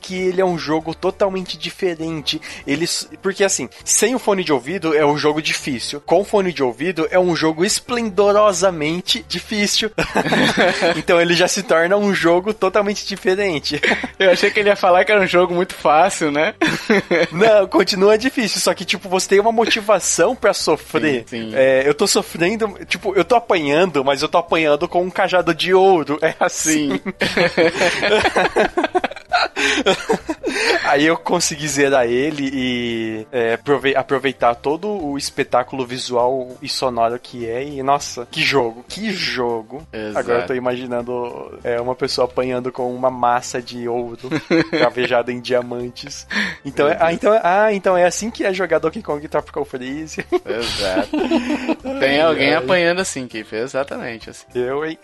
[0.00, 2.40] que ele é um jogo totalmente diferente.
[2.66, 2.86] Ele,
[3.22, 6.00] porque assim, sem o fone de ouvido é um jogo difícil.
[6.00, 9.90] Com fone de ouvido é um jogo esplendorosamente difícil.
[10.96, 13.80] então ele já se torna um jogo totalmente diferente.
[14.18, 16.54] Eu achei que ele ia falar que era um jogo muito fácil, né?
[17.32, 21.24] Não, continua difícil, só que tipo, você tem uma motivação para sofrer.
[21.26, 21.52] Sim, sim.
[21.54, 25.54] É, eu tô sofrendo, tipo, eu tô apanhando, mas eu tô apanhando com um cajado
[25.54, 26.18] de ouro.
[26.22, 27.00] É assim.
[30.84, 33.58] Aí eu consegui zerar ele e é,
[33.96, 37.62] aproveitar todo o espetáculo visual e sonoro que é.
[37.62, 39.86] E nossa, que jogo, que jogo.
[39.92, 40.18] Exato.
[40.18, 44.28] Agora eu tô imaginando é, uma pessoa apanhando com uma massa de ouro
[44.70, 46.26] cravejada em diamantes.
[46.64, 50.24] Então é, ah, então, ah, então é assim que é jogar Donkey Kong Tropical Freeze.
[50.44, 51.10] Exato.
[52.00, 53.54] Tem alguém apanhando assim, Kiff.
[53.54, 54.46] Exatamente assim.
[54.54, 54.98] Eu, hein?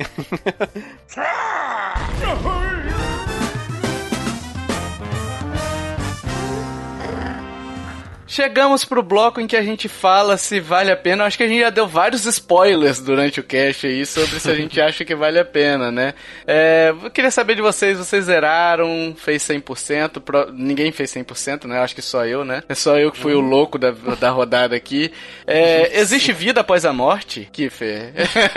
[8.27, 11.24] Chegamos pro bloco em que a gente fala se vale a pena.
[11.24, 14.55] Acho que a gente já deu vários spoilers durante o cast aí sobre se a
[14.55, 16.12] gente acha que vale a pena, né?
[16.45, 20.53] É, eu queria saber de vocês, vocês zeraram, fez 100%, pro...
[20.53, 21.79] ninguém fez 100%, né?
[21.79, 22.64] Acho que só eu, né?
[22.68, 25.12] É só eu que fui o louco da, da rodada aqui.
[25.47, 28.12] É, existe vida após a morte, Kiffer?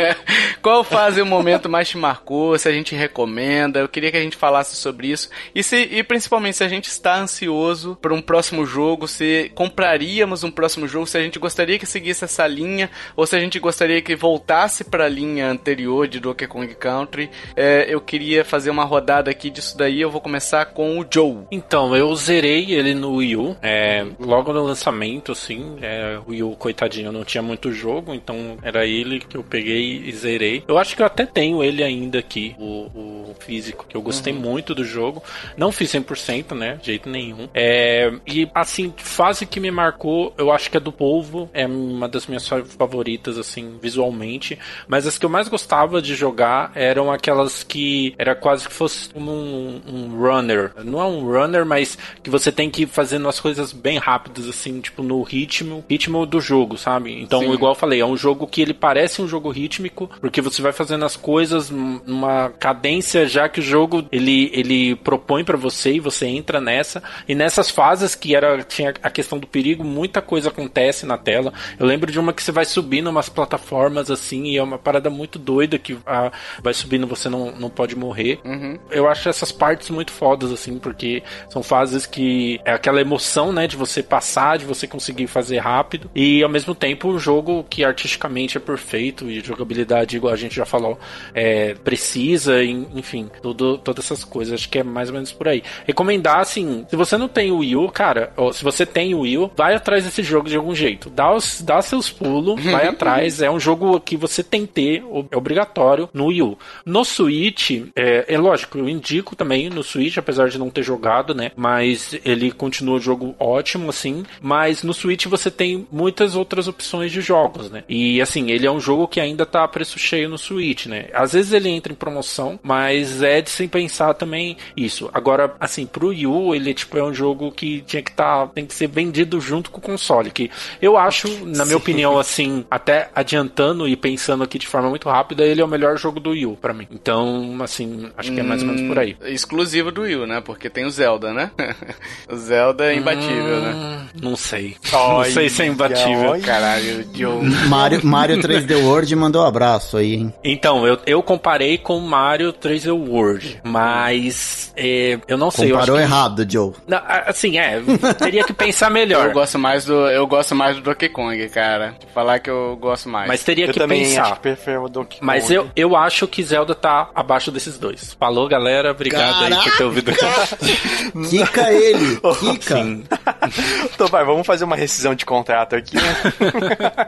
[0.63, 2.57] Qual fase o momento mais te marcou?
[2.57, 3.79] Se a gente recomenda?
[3.79, 5.29] Eu queria que a gente falasse sobre isso.
[5.53, 10.41] E, se, e principalmente se a gente está ansioso para um próximo jogo, se compraríamos
[10.45, 13.59] um próximo jogo, se a gente gostaria que seguisse essa linha, ou se a gente
[13.59, 17.29] gostaria que voltasse para a linha anterior de Donkey Kong Country.
[17.57, 21.39] É, eu queria fazer uma rodada aqui disso daí, eu vou começar com o Joe.
[21.51, 26.43] Então, eu zerei ele no Wii U, é, logo no lançamento, assim, é, o Wii
[26.43, 30.63] U, coitadinho, não tinha muito jogo, então era ele que eu peguei e zerei.
[30.69, 34.31] Eu acho que eu até tenho ele ainda aqui, o, o físico, que eu gostei
[34.31, 34.39] uhum.
[34.39, 35.21] muito do jogo.
[35.57, 37.49] Não fiz 100%, né, de jeito nenhum.
[37.53, 42.07] É, e, assim, fase que me marcou, eu acho que é do Polvo, é uma
[42.07, 44.57] das minhas favoritas, assim, visualmente.
[44.87, 49.09] Mas as que eu mais gostava de jogar eram aquelas que era quase que fosse
[49.09, 50.71] como um, um runner.
[50.83, 54.47] Não é um runner, mas que você tem que ir fazendo as coisas bem rápidas,
[54.47, 57.21] assim, tipo, no ritmo, ritmo do jogo, sabe?
[57.21, 57.53] Então, Sim.
[57.53, 60.71] igual eu falei, é um jogo que ele parece um jogo rítmico, porque você vai
[60.71, 65.99] fazendo as coisas numa cadência já que o jogo ele, ele propõe para você e
[65.99, 67.01] você entra nessa.
[67.27, 71.53] E nessas fases que era tinha a questão do perigo, muita coisa acontece na tela.
[71.79, 75.09] Eu lembro de uma que você vai subindo umas plataformas assim, e é uma parada
[75.09, 76.31] muito doida que ah,
[76.61, 78.39] vai subindo, você não, não pode morrer.
[78.43, 78.77] Uhum.
[78.91, 83.67] Eu acho essas partes muito fodas, assim, porque são fases que é aquela emoção, né,
[83.67, 87.83] de você passar, de você conseguir fazer rápido, e ao mesmo tempo um jogo que
[87.83, 90.99] artisticamente é perfeito e jogabilidade, igual a gente já falou,
[91.33, 94.53] é precisa, enfim, tudo, todas essas coisas.
[94.53, 95.63] Acho que é mais ou menos por aí.
[95.85, 99.21] Recomendar, assim, se você não tem o Wii U, cara, ou se você tem o
[99.21, 101.09] Wii Vai atrás desse jogo de algum jeito.
[101.09, 103.41] Dá, os, dá seus pulos, vai atrás.
[103.41, 106.57] É um jogo que você tem que ter, é obrigatório, no Wii U.
[106.85, 111.33] No Switch, é, é lógico, eu indico também no Switch, apesar de não ter jogado,
[111.33, 111.51] né?
[111.55, 114.23] Mas ele continua um jogo ótimo, assim.
[114.41, 117.83] Mas no Switch você tem muitas outras opções de jogos, né?
[117.87, 121.07] E assim, ele é um jogo que ainda tá a preço cheio no Switch, né?
[121.13, 125.09] Às vezes ele entra em promoção, mas é de se pensar também isso.
[125.13, 128.47] Agora, assim, pro Wii U, ele tipo, é um jogo que tinha que estar.
[128.47, 130.31] Tá, tem que ser vendido vendido junto com o console.
[130.31, 130.49] Que
[130.81, 135.43] eu acho, na minha opinião, assim, até adiantando e pensando aqui de forma muito rápida,
[135.43, 136.87] ele é o melhor jogo do Wii U pra mim.
[136.91, 139.17] Então, assim, acho que é mais ou menos por aí.
[139.21, 140.41] Hum, exclusivo do Wii U, né?
[140.41, 141.51] Porque tem o Zelda, né?
[142.29, 143.73] o Zelda é imbatível, né?
[143.73, 144.07] hum, né?
[144.21, 144.75] Não sei.
[144.91, 146.31] não sei se é imbatível.
[146.31, 146.41] Oi.
[146.41, 147.43] Caralho, Joe.
[147.67, 150.33] Mario, Mario 3D World mandou um abraço aí, hein?
[150.43, 155.71] Então, eu, eu comparei com Mario 3D World, mas é, eu não sei.
[155.71, 156.73] Comparou errado, Joe.
[156.87, 157.81] Não, assim, é,
[158.17, 159.27] teria que pensar melhor melhor.
[159.27, 161.95] Eu gosto mais do, eu gosto mais do Donkey Kong, cara.
[162.13, 163.27] Falar que eu gosto mais.
[163.27, 164.23] Mas teria eu que também pensar.
[164.23, 165.25] Acho que prefiro o Donkey Kong.
[165.25, 168.13] Mas eu, eu acho que Zelda tá abaixo desses dois.
[168.13, 168.91] Falou, galera.
[168.91, 169.55] Obrigado Caraca!
[169.55, 170.11] aí por ter ouvido.
[171.29, 172.19] Kika ele.
[172.39, 172.75] Kika.
[172.75, 173.03] Sim.
[173.93, 175.97] então vai, vamos fazer uma rescisão de contrato aqui,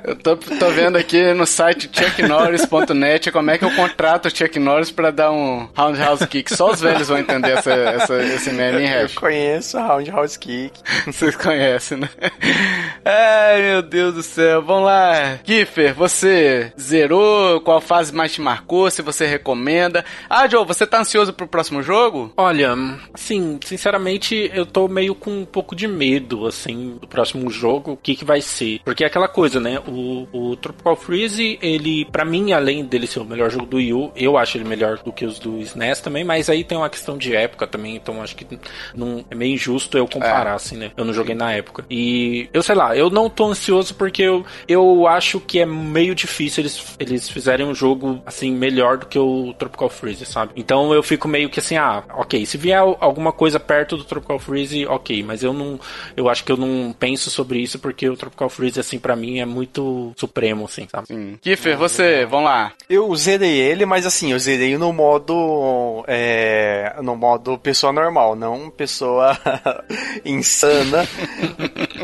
[0.04, 4.60] eu tô, tô vendo aqui no site chucknorris.net como é que eu contrato o Chuck
[4.60, 6.54] Norris pra dar um, Roundhouse Kick.
[6.56, 10.72] Só os velhos vão entender essa, essa, esse meme, hein, Eu conheço Roundhouse Kick.
[11.06, 12.10] Vocês conhecem, né?
[13.04, 14.62] Ai, meu Deus do céu.
[14.62, 15.40] Vamos lá.
[15.44, 17.60] Kiffer, você zerou?
[17.62, 18.90] Qual fase mais te marcou?
[18.90, 20.06] Se você recomenda?
[20.30, 22.32] Ah, Joe, você tá ansioso pro próximo jogo?
[22.38, 22.76] Olha,
[23.14, 27.98] assim, sinceramente, eu tô meio com um pouco de medo, assim, do próximo jogo, o
[27.98, 28.80] que que vai ser.
[28.84, 29.80] Porque é aquela coisa, né?
[29.88, 33.94] O, o Tropical Freeze, ele, pra mim, além dele ser o melhor jogo do Wii
[33.94, 36.90] U, eu acho ele melhor do que os do SNES também, mas aí tem uma
[36.90, 38.46] questão de época também, então acho que
[38.94, 40.92] não, é meio injusto eu comparar, assim, né?
[40.96, 41.81] Eu não joguei na época.
[41.90, 46.16] E eu sei lá, eu não tô ansioso porque eu, eu acho que é meio
[46.16, 50.54] difícil eles, eles fizerem um jogo, assim, melhor do que o Tropical Freeze, sabe?
[50.56, 54.40] Então eu fico meio que assim, ah, ok, se vier alguma coisa perto do Tropical
[54.40, 55.80] Freeze, ok, mas eu não,
[56.16, 59.40] eu acho que eu não penso sobre isso porque o Tropical Freeze, assim, pra mim
[59.40, 61.08] é muito supremo, assim, sabe?
[61.08, 61.38] Sim.
[61.42, 62.74] Kiffer, você, vamos lá.
[62.90, 66.04] Eu zerei ele, mas assim, eu zerei no modo.
[66.08, 69.38] É, no modo pessoa normal, não pessoa
[70.26, 71.08] insana.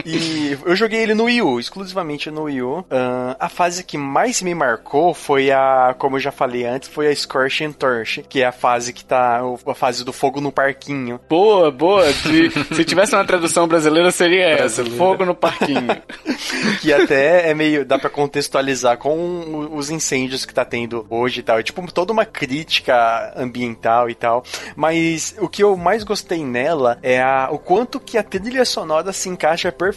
[0.08, 2.86] E eu joguei ele no Wii U, exclusivamente no Wii U.
[2.89, 7.08] Ahn, a fase que mais me marcou foi a, como eu já falei antes, foi
[7.08, 9.41] a Scorching Torch, que é a fase que tá.
[9.66, 11.20] A fase do fogo no parquinho.
[11.28, 12.05] Boa, boa.
[12.14, 14.86] Se, se tivesse uma tradução brasileira, seria essa.
[14.86, 16.01] Fogo no parquinho.
[16.80, 17.86] que até é meio.
[17.86, 21.60] dá pra contextualizar com os incêndios que tá tendo hoje e tal.
[21.60, 24.43] É tipo toda uma crítica ambiental e tal.
[24.76, 29.12] Mas o que eu mais gostei nela é a, o quanto que a trilha sonora
[29.12, 29.97] se encaixa perfeitamente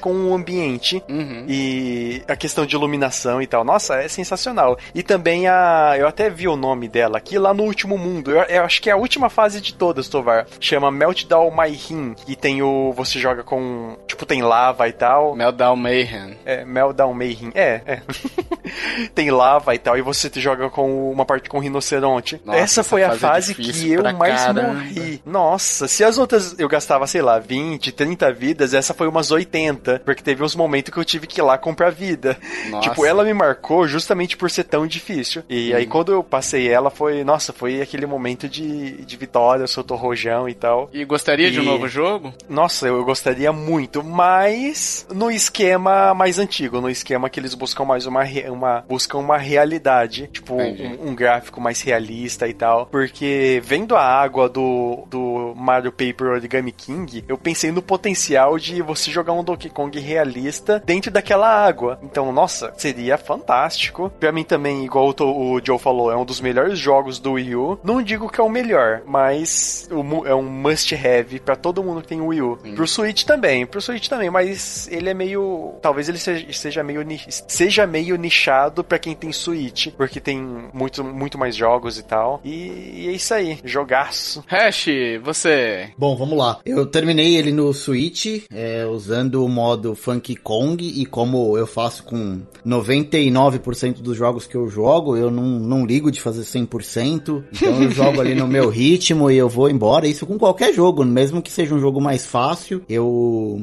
[0.00, 1.44] com o ambiente Uhum.
[1.48, 3.64] e a questão de iluminação e tal.
[3.64, 4.78] Nossa, é sensacional.
[4.94, 5.94] E também a.
[5.98, 8.30] Eu até vi o nome dela aqui lá no último mundo.
[8.30, 10.46] Eu, eu acho que é a última fase de todas, Tovar.
[10.60, 12.14] Chama Meltdown My Rim.
[12.26, 12.92] E tem o.
[12.92, 13.96] Você joga com.
[14.06, 15.34] Tipo, tem lava e tal.
[15.34, 16.36] Meltdown Mayhem.
[16.44, 17.52] É, Meltdown Mayhem.
[17.54, 18.02] É, é.
[19.14, 22.40] Tem lava e tal, e você te joga com uma parte com rinoceronte.
[22.44, 24.74] Nossa, essa essa foi a fase é fase que eu mais caramba.
[24.74, 25.22] morri.
[25.24, 30.02] Nossa, se as outras eu gastava, sei lá, 20, 30 vidas, essa foi umas 80.
[30.04, 32.36] Porque teve uns momentos que eu tive que ir lá comprar vida.
[32.70, 32.88] Nossa.
[32.88, 35.42] Tipo, ela me marcou justamente por ser tão difícil.
[35.48, 35.76] E Uhum.
[35.76, 39.96] aí quando eu passei ela, foi, nossa, foi aquele momento de, de vitória, eu soltou
[39.96, 40.88] rojão e tal.
[40.92, 42.32] E gostaria de um E- novo jogo?
[42.48, 48.06] Nossa, eu gostaria muito, mas no esquema mais antigo, no esquema que eles buscam mais
[48.06, 53.96] uma, uma buscam uma realidade, tipo um, um gráfico mais realista e tal, porque vendo
[53.96, 59.25] a água do, do Mario Paper Origami King, eu pensei no potencial de você jogar
[59.32, 61.98] um Donkey Kong realista dentro daquela água.
[62.02, 64.10] Então, nossa, seria fantástico.
[64.20, 67.78] Pra mim também, igual o, Joe falou, é um dos melhores jogos do Wii U.
[67.82, 69.88] Não digo que é o melhor, mas
[70.26, 72.58] é um must have pra todo mundo que tem Wii U.
[72.74, 77.02] Pro Switch também, pro Switch também, mas ele é meio, talvez ele seja, seja meio
[77.02, 80.38] ni- seja meio nichado pra quem tem Switch, porque tem
[80.72, 82.40] muito muito mais jogos e tal.
[82.44, 84.44] E, e é isso aí, jogaço.
[84.46, 84.86] Hash,
[85.22, 85.90] você.
[85.96, 86.58] Bom, vamos lá.
[86.64, 92.02] Eu terminei ele no Switch, é, usando o modo Funky Kong, e como eu faço
[92.02, 97.82] com 99% dos jogos que eu jogo, eu não, não ligo de fazer 100%, então
[97.82, 100.08] eu jogo ali no meu ritmo e eu vou embora.
[100.08, 103.60] Isso com qualquer jogo, mesmo que seja um jogo mais fácil, eu...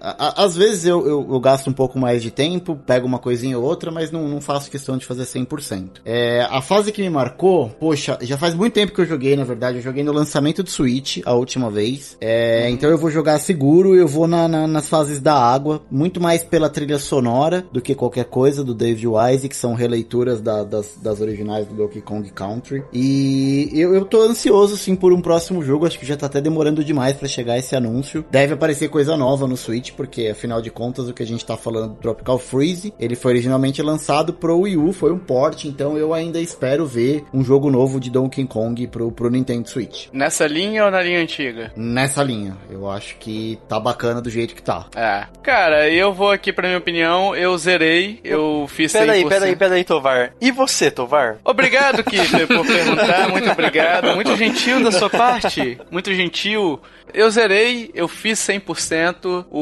[0.00, 3.64] Às vezes eu, eu, eu gasto um pouco mais de tempo, pego uma coisinha ou
[3.64, 5.88] outra, mas não, não faço questão de fazer 100%.
[6.04, 9.44] É, a fase que me marcou, poxa, já faz muito tempo que eu joguei, na
[9.44, 9.78] verdade.
[9.78, 12.16] Eu joguei no lançamento do Switch a última vez.
[12.20, 16.20] É, Então eu vou jogar seguro, eu vou na- na- nas fases da água, muito
[16.20, 20.64] mais pela trilha sonora do que qualquer coisa do David Wise, que são releituras da-
[20.64, 22.82] das, das originais do Donkey Kong Country.
[22.92, 25.86] E eu, eu tô ansioso, sim, por um próximo jogo.
[25.86, 28.24] Acho que já tá até demorando demais pra chegar esse anúncio.
[28.30, 31.56] Deve aparecer coisa nova no Switch, porque afinal de contas o que a gente tá
[31.56, 35.96] falando do Tropical Freeze, ele foi originalmente lançado pro Wii U, foi um port, então
[35.96, 40.08] eu ainda espero ver um jogo novo de Donkey Kong pro, pro Nintendo Switch.
[40.12, 41.72] Nessa linha ou na linha antiga?
[41.76, 44.86] Nessa linha, eu acho que tá bacana do jeito que tá.
[44.94, 45.26] É.
[45.42, 47.34] Cara, eu vou aqui pra minha opinião.
[47.34, 48.98] Eu zerei, eu fiz 100%.
[48.98, 50.32] Peraí, peraí, peraí, Tovar.
[50.40, 51.38] E você, Tovar?
[51.44, 53.28] Obrigado, Kiffer, por perguntar.
[53.28, 54.14] Muito obrigado.
[54.14, 55.78] Muito gentil da sua parte.
[55.90, 56.80] Muito gentil.
[57.14, 59.60] Eu zerei, eu fiz 100% o,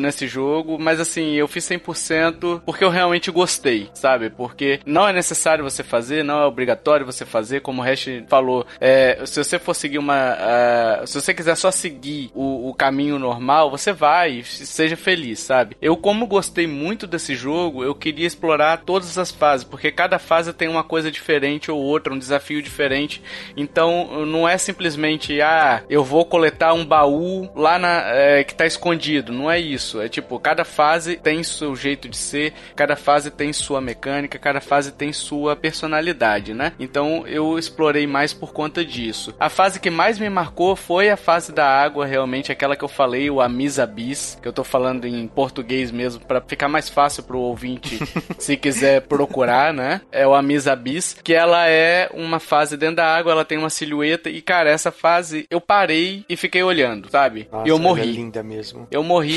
[0.00, 4.30] nesse jogo, mas assim, eu fiz 100% porque eu realmente gostei, sabe?
[4.30, 8.66] Porque não é necessário você fazer, não é obrigatório você fazer, como o Hash falou.
[8.80, 10.36] É, se você for seguir uma.
[10.38, 15.76] ah, se você quiser só seguir o, o caminho normal, você vai, seja feliz, sabe?
[15.80, 20.52] Eu, como gostei muito desse jogo, eu queria explorar todas as fases, porque cada fase
[20.52, 23.22] tem uma coisa diferente ou outra, um desafio diferente.
[23.56, 28.66] Então, não é simplesmente, ah, eu vou coletar um baú lá na, é, que tá
[28.66, 29.32] escondido.
[29.32, 30.00] Não é isso.
[30.00, 34.60] É tipo, cada fase tem seu jeito de ser, cada fase tem sua mecânica, cada
[34.60, 36.72] fase tem sua personalidade, né?
[36.78, 39.34] Então, eu explorei mais por conta disso.
[39.38, 42.88] A fase que mais me marcou foi a fase da água, realmente, aquela que eu
[42.88, 47.22] falei, o Amisa Bis, que eu tô falando em português mesmo, para ficar mais fácil
[47.22, 47.98] pro ouvinte,
[48.38, 50.00] se quiser procurar, né?
[50.10, 53.70] É o Amisa Bis, que ela é uma fase dentro da água, ela tem uma
[53.70, 57.48] silhueta, e cara, essa fase eu parei e fiquei olhando, sabe?
[57.50, 58.02] Nossa, e eu ela morri.
[58.02, 58.86] É linda mesmo.
[58.90, 59.33] Eu morri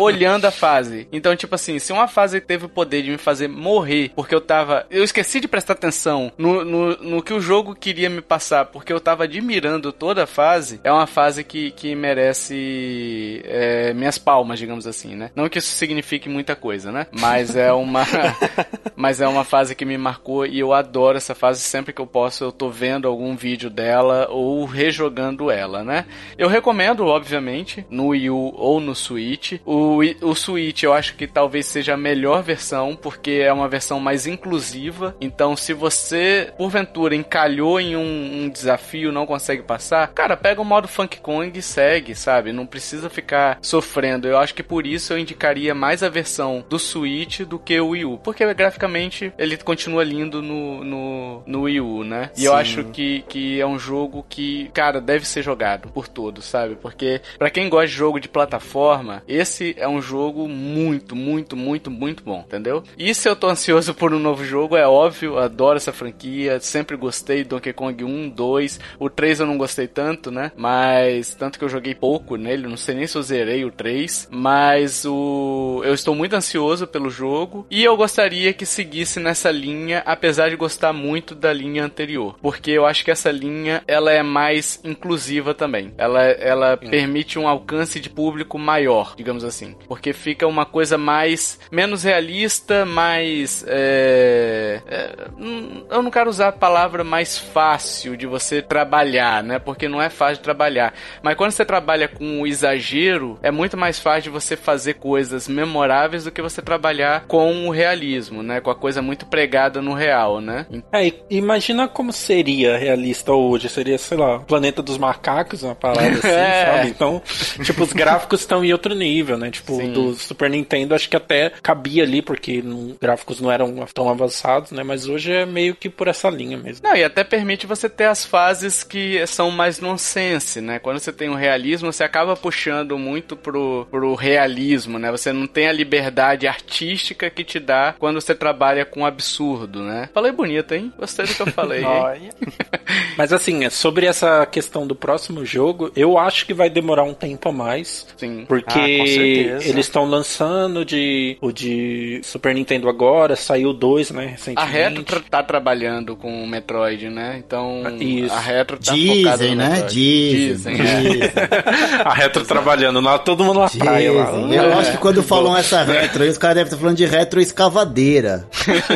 [0.00, 1.08] olhando a fase.
[1.12, 4.40] Então, tipo assim, se uma fase teve o poder de me fazer morrer, porque eu
[4.40, 4.86] tava.
[4.90, 8.92] Eu esqueci de prestar atenção no, no, no que o jogo queria me passar, porque
[8.92, 14.58] eu tava admirando toda a fase, é uma fase que, que merece é, minhas palmas,
[14.58, 15.30] digamos assim, né?
[15.34, 17.06] Não que isso signifique muita coisa, né?
[17.12, 18.04] Mas é uma.
[18.94, 21.60] mas é uma fase que me marcou e eu adoro essa fase.
[21.60, 26.04] Sempre que eu posso, eu tô vendo algum vídeo dela ou rejogando ela, né?
[26.36, 29.25] Eu recomendo, obviamente, no Wii U ou no Switch.
[29.64, 33.68] O, Wii- o Switch eu acho que talvez seja a melhor versão, porque é uma
[33.68, 35.16] versão mais inclusiva.
[35.20, 40.64] Então, se você, porventura, encalhou em um, um desafio não consegue passar, cara, pega o
[40.64, 42.52] modo Funk Kong e segue, sabe?
[42.52, 44.26] Não precisa ficar sofrendo.
[44.28, 47.88] Eu acho que por isso eu indicaria mais a versão do Switch do que o
[47.88, 48.18] Wii U.
[48.18, 52.30] Porque graficamente ele continua lindo no, no, no Wii U, né?
[52.36, 52.58] E eu Sim.
[52.58, 56.76] acho que, que é um jogo que, cara, deve ser jogado por todos, sabe?
[56.76, 61.90] Porque pra quem gosta de jogo de plataforma, esse é um jogo muito, muito, muito,
[61.90, 62.82] muito bom, entendeu?
[62.98, 66.96] E se eu tô ansioso por um novo jogo, é óbvio, adoro essa franquia, sempre
[66.96, 70.52] gostei do Donkey Kong 1, 2, o 3 eu não gostei tanto, né?
[70.56, 74.28] Mas tanto que eu joguei pouco nele, não sei nem se eu zerei o 3,
[74.30, 80.02] mas o eu estou muito ansioso pelo jogo e eu gostaria que seguisse nessa linha,
[80.04, 84.22] apesar de gostar muito da linha anterior, porque eu acho que essa linha ela é
[84.22, 85.92] mais inclusiva também.
[85.96, 91.58] Ela ela permite um alcance de público maior, digamos assim, porque fica uma coisa mais
[91.70, 98.26] menos realista, mais é, é, hum, eu não quero usar a palavra mais fácil de
[98.26, 99.58] você trabalhar, né?
[99.58, 100.94] Porque não é fácil de trabalhar.
[101.22, 105.48] Mas quando você trabalha com o exagero, é muito mais fácil de você fazer coisas
[105.48, 108.60] memoráveis do que você trabalhar com o realismo, né?
[108.60, 110.66] Com a coisa muito pregada no real, né?
[110.92, 113.68] É, imagina como seria realista hoje.
[113.68, 116.66] Seria, sei lá, Planeta dos Macacos, uma parada assim, É.
[116.66, 116.88] sabe?
[116.88, 117.22] Então,
[117.62, 119.50] tipo, os gráficos estão em outro nível, né?
[119.50, 119.92] Tipo, Sim.
[119.92, 124.72] do Super Nintendo acho que até cabia ali, porque não- gráficos não eram tão avançados,
[124.72, 124.82] né?
[124.82, 126.86] Mas hoje é meio que por essa linha mesmo.
[126.88, 130.78] Não, e até permite você ter as fases que são mais nonsense, né?
[130.78, 135.10] Quando você tem o realismo, você acaba puxando muito pro, pro realismo, né?
[135.10, 140.08] Você não tem a liberdade artística que te dá quando você trabalha com absurdo, né?
[140.12, 140.92] Falei bonito, hein?
[140.98, 141.82] Gostei do que eu falei.
[143.16, 147.14] Mas assim, é, sobre essa questão do próximo jogo, eu acho que vai demorar um
[147.14, 148.06] tempo a mais.
[148.16, 148.44] Sim.
[148.46, 149.68] Porque Ah, com certeza.
[149.68, 154.72] eles estão lançando de, o de Super Nintendo agora, saiu dois, né, A recentemente.
[154.72, 157.36] Retro tra- tá trabalhando com o Metroid, né?
[157.44, 158.34] Então, Isso.
[158.34, 159.68] a Retro tá focada Dizem, no né?
[159.70, 159.94] Metroid.
[159.94, 160.76] Dizem.
[160.76, 161.00] Dizem, é.
[161.00, 161.32] dizem.
[162.04, 164.30] a Retro trabalhando lá, todo mundo na praia lá.
[164.32, 164.54] Dizem.
[164.54, 168.46] Eu acho que quando falam essa retro, os caras devem estar falando de retro escavadeira.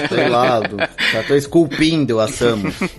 [0.09, 0.77] Sei lá, do-
[1.13, 2.75] já tô esculpindo a Samus.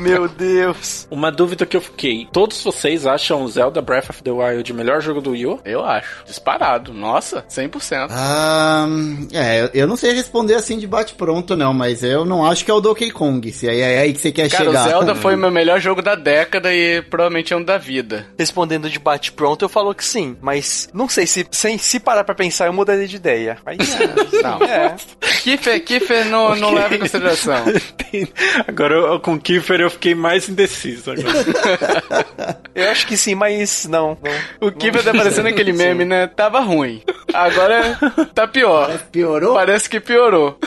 [0.00, 1.06] Meu Deus.
[1.10, 5.00] Uma dúvida que eu fiquei: todos vocês acham Zelda Breath of the Wild o melhor
[5.00, 5.60] jogo do Wii U?
[5.64, 6.24] Eu acho.
[6.26, 6.92] Disparado.
[6.92, 8.08] Nossa, 100%.
[8.10, 8.86] Ah,
[9.32, 12.74] é, eu- não sei responder assim de bate-pronto, não, mas eu não acho que é
[12.74, 13.52] o Donkey Kong.
[13.52, 14.86] Se é, é aí que você quer Cara, chegar.
[14.86, 18.26] o Zelda foi o meu melhor jogo da década e provavelmente é um da vida.
[18.38, 20.36] Respondendo de bate-pronto, eu falo que sim.
[20.40, 23.58] Mas não sei, se, sem, se parar pra pensar, eu mudaria de ideia.
[23.64, 23.78] Mas,
[24.42, 24.62] Não.
[24.64, 24.96] é.
[25.42, 27.64] Kiffer, Kiffer não, não leva em consideração.
[28.66, 31.10] Agora eu- com o Kiefer eu fiquei mais indeciso.
[31.12, 32.56] Agora.
[32.74, 34.16] Eu acho que sim, mas não.
[34.22, 34.68] não.
[34.68, 36.26] O Kiffer tá parecendo aquele meme, né?
[36.26, 37.02] Tava ruim.
[37.32, 37.98] Agora
[38.34, 38.98] tá pior.
[39.12, 39.54] Piorou?
[39.54, 40.58] Parece que piorou.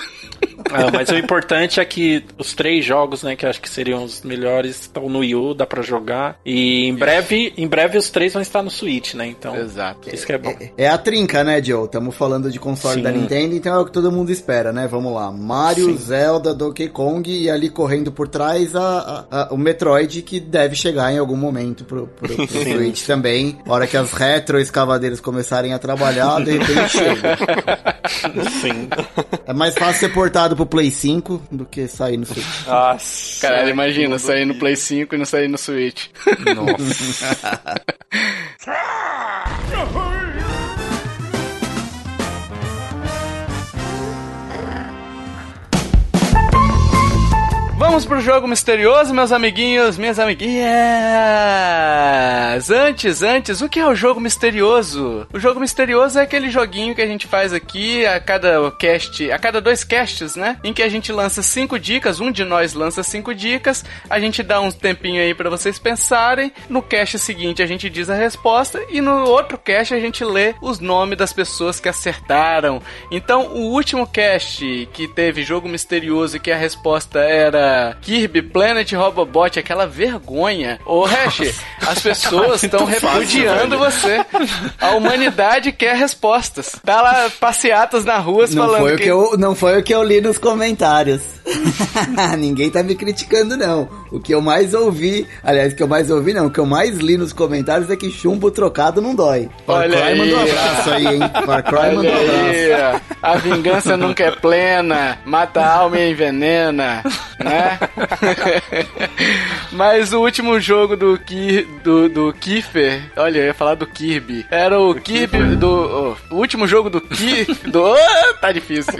[0.72, 4.22] Ah, mas o importante é que os três jogos, né, que acho que seriam os
[4.22, 6.38] melhores, estão no Wii U, dá pra jogar.
[6.46, 9.28] E em breve, em breve os três vão estar no Switch, né?
[9.28, 10.14] Então, Exato.
[10.14, 10.54] isso que é bom.
[10.78, 11.86] É a trinca, né, Joe?
[11.86, 13.02] Estamos falando de console Sim.
[13.02, 14.88] da Nintendo, então é o que todo mundo espera, né?
[14.90, 15.32] Vamos lá.
[15.32, 15.98] Mario, Sim.
[15.98, 20.76] Zelda, Donkey Kong e ali correndo por trás a, a- a- o Metroid que deve
[20.76, 22.48] chegar em algum momento pro, pro, pro.
[22.74, 23.58] Switch também.
[23.68, 27.38] A hora que as retro escavadeiras começarem a trabalhar, de repente chega.
[28.62, 28.88] Sim.
[29.46, 32.68] É mais fácil ser portado pro Play 5 do que sair no Switch.
[32.68, 33.42] Nossa.
[33.48, 36.08] Caralho, imagina sair no Play 5 e não sair no Switch.
[36.56, 37.72] Nossa.
[47.76, 50.70] Vamos pro jogo misterioso, meus amiguinhos, minhas amiguinhas.
[52.70, 55.28] Antes, antes, o que é o jogo misterioso?
[55.34, 59.40] O jogo misterioso é aquele joguinho que a gente faz aqui a cada cast, a
[59.40, 60.60] cada dois casts, né?
[60.64, 64.44] Em que a gente lança cinco dicas, um de nós lança cinco dicas, a gente
[64.44, 66.54] dá um tempinho aí para vocês pensarem.
[66.70, 70.54] No cast seguinte a gente diz a resposta e no outro cast a gente lê
[70.62, 72.82] os nomes das pessoas que acertaram.
[73.10, 77.64] Então, o último cast que teve jogo misterioso e que a resposta era
[78.02, 80.80] Kirby Planet Robobot, aquela vergonha.
[80.86, 81.54] Ô, Hash,
[81.86, 84.26] as pessoas estão repudiando você.
[84.80, 86.76] A humanidade quer respostas.
[86.84, 89.04] Tá lá passeatas na rua Não falando foi, o que...
[89.04, 91.22] que eu, não foi o que eu li nos comentários.
[92.38, 93.90] Ninguém tá me criticando, não.
[94.14, 96.68] O que eu mais ouvi, aliás, o que eu mais ouvi, não, o que eu
[96.68, 99.50] mais li nos comentários é que chumbo trocado não dói.
[99.66, 100.18] Far Olha Cry aí.
[100.20, 101.22] mandou um abraço aí, hein?
[101.44, 103.02] Far Cry mandou um abraço.
[103.24, 107.02] a vingança nunca é plena, mata a alma e envenena,
[107.44, 107.80] né?
[109.74, 114.46] Mas o último jogo do, Ki, do, do Kiefer, olha, eu ia falar do Kirby,
[114.52, 116.16] era o Kirby do...
[116.30, 117.48] oh, o último jogo do Ki...
[117.66, 118.94] Do, oh, tá difícil.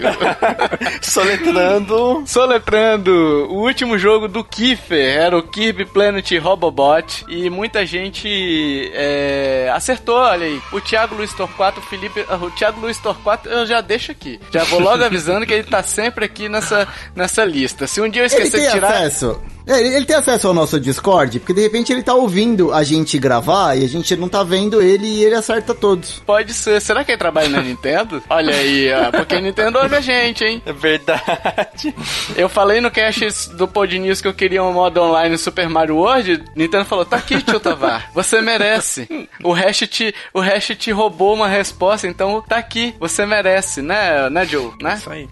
[1.00, 2.24] Soletrando.
[2.26, 9.70] Soletrando, o último jogo do Kiefer era o Kirby Planet Robobot e muita gente é,
[9.72, 10.60] acertou, olha aí.
[10.72, 12.24] O Thiago Luiz Torquato, o Felipe.
[12.28, 14.40] ah, O Thiago Luiz Torquato eu já deixo aqui.
[14.50, 17.86] Já vou logo avisando que ele tá sempre aqui nessa, nessa lista.
[17.86, 18.88] Se um dia eu Ele esquecer tem de tirar.
[18.92, 19.40] acesso.
[19.66, 22.82] É, Ele, ele tem acesso ao nosso Discord, porque de repente ele tá ouvindo a
[22.82, 26.22] gente gravar e a gente não tá vendo ele e ele acerta todos.
[26.26, 26.80] Pode ser.
[26.82, 28.22] Será que ele trabalha na Nintendo?
[28.28, 29.10] Olha aí, ó.
[29.10, 30.62] Porque a Nintendo ouve a gente, hein?
[30.66, 31.94] É verdade.
[32.36, 35.96] Eu falei no cast do Pod News que eu queria um modo online Super Mario
[35.96, 36.44] World.
[36.54, 38.10] Nintendo falou: tá aqui, tio Tavar.
[38.12, 39.28] Você merece.
[39.42, 42.94] O Hash te, o Hash te roubou uma resposta, então tá aqui.
[42.98, 44.72] Você merece, né, né, Joe?
[44.80, 44.94] Né?
[44.94, 45.28] Isso aí.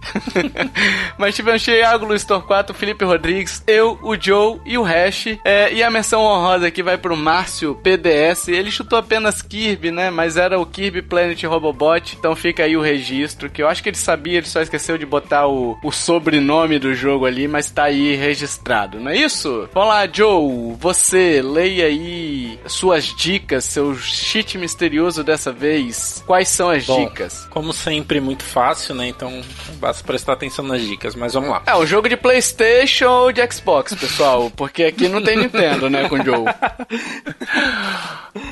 [1.18, 5.39] Mas tivemos Thiago, Luiz Torquato, Felipe Rodrigues, eu, o Joe e o Hash.
[5.44, 8.48] É, e a menção honrosa aqui vai pro Márcio PDS.
[8.48, 10.10] Ele chutou apenas Kirby, né?
[10.10, 12.16] Mas era o Kirby Planet Robobot.
[12.18, 15.06] Então fica aí o registro, que eu acho que ele sabia, ele só esqueceu de
[15.06, 19.52] botar o, o sobrenome do jogo ali, mas tá aí registrado, não é isso?
[19.73, 26.23] Vamos lá, Joe, você leia aí suas dicas, seu cheat misterioso dessa vez.
[26.27, 27.47] Quais são as Bom, dicas?
[27.51, 29.09] Como sempre, muito fácil, né?
[29.09, 29.43] Então
[29.77, 31.15] basta prestar atenção nas dicas.
[31.15, 31.62] Mas vamos lá.
[31.66, 36.09] É um jogo de PlayStation ou de Xbox, pessoal, porque aqui não tem Nintendo, né,
[36.09, 36.45] com o Joe.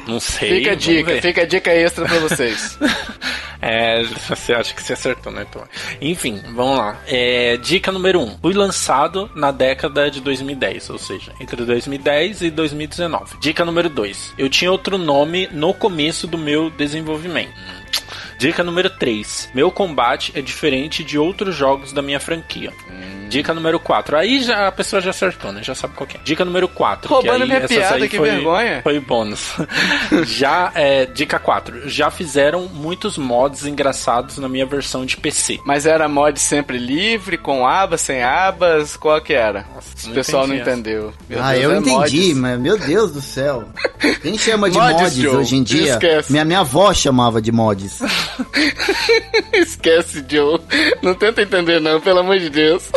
[0.07, 0.59] Não sei.
[0.59, 1.23] Fica a dica, ver.
[1.23, 2.79] fica a dica extra pra vocês.
[3.63, 5.45] É, você acha que você acertou, né?
[5.49, 5.63] Então,
[6.01, 6.99] enfim, vamos lá.
[7.07, 8.23] É, dica número 1.
[8.23, 13.37] Um, fui lançado na década de 2010, ou seja, entre 2010 e 2019.
[13.41, 14.35] Dica número 2.
[14.37, 17.55] Eu tinha outro nome no começo do meu desenvolvimento.
[18.39, 19.51] Dica número 3.
[19.55, 22.73] Meu combate é diferente de outros jogos da minha franquia.
[23.31, 24.17] Dica número 4.
[24.17, 25.63] Aí já, a pessoa já acertou, né?
[25.63, 26.21] Já sabe qual que é.
[26.25, 27.09] Dica número 4.
[27.09, 28.81] Roubando aí, minha piada, que foi- vergonha.
[28.83, 29.55] Foi bônus.
[30.27, 31.89] já, é, dica 4.
[31.89, 35.61] Já fizeram muitos mods engraçados na minha versão de PC.
[35.65, 39.65] Mas era mod sempre livre, com abas, sem abas, qual que era?
[40.05, 41.13] o não pessoal não entendeu.
[41.29, 42.37] Meu ah, Deus, eu é entendi, mods.
[42.37, 43.69] mas meu Deus do céu.
[44.23, 45.37] Quem chama de Mods, mods, Joe.
[45.37, 45.93] hoje em dia?
[45.93, 46.33] Esquece.
[46.33, 48.01] Minha, minha avó chamava de mods.
[49.53, 50.61] Esquece, Joe.
[51.03, 52.91] Não tenta entender não, pelo amor de Deus.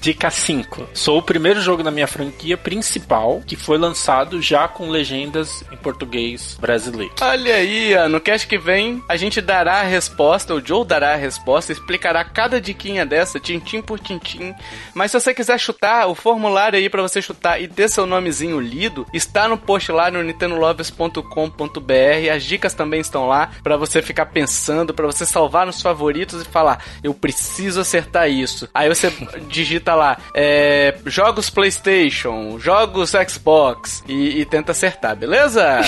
[0.00, 0.88] Dica 5.
[0.94, 5.76] Sou o primeiro jogo da minha franquia principal que foi lançado já com legendas em
[5.76, 7.12] português brasileiro.
[7.20, 11.16] Olha aí, no cast que vem a gente dará a resposta, o Joe dará a
[11.16, 14.54] resposta, explicará cada diquinha dessa, tintim por tintim.
[14.94, 18.58] Mas se você quiser chutar, o formulário aí pra você chutar e ter seu nomezinho
[18.58, 22.32] lido, está no post lá no nintendolovers.com.br.
[22.34, 26.46] As dicas também estão lá pra você ficar pensando, pra você salvar nos favoritos e
[26.46, 28.66] falar, eu preciso acertar isso.
[28.72, 29.12] Aí você
[29.60, 35.80] digita lá, é, jogos PlayStation, jogos Xbox e, e tenta acertar, beleza?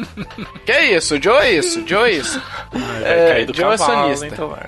[0.64, 2.42] que é isso, Joe é isso, Joe é isso.
[3.02, 4.26] Cair do Joe é cavalo, sonista.
[4.26, 4.56] então.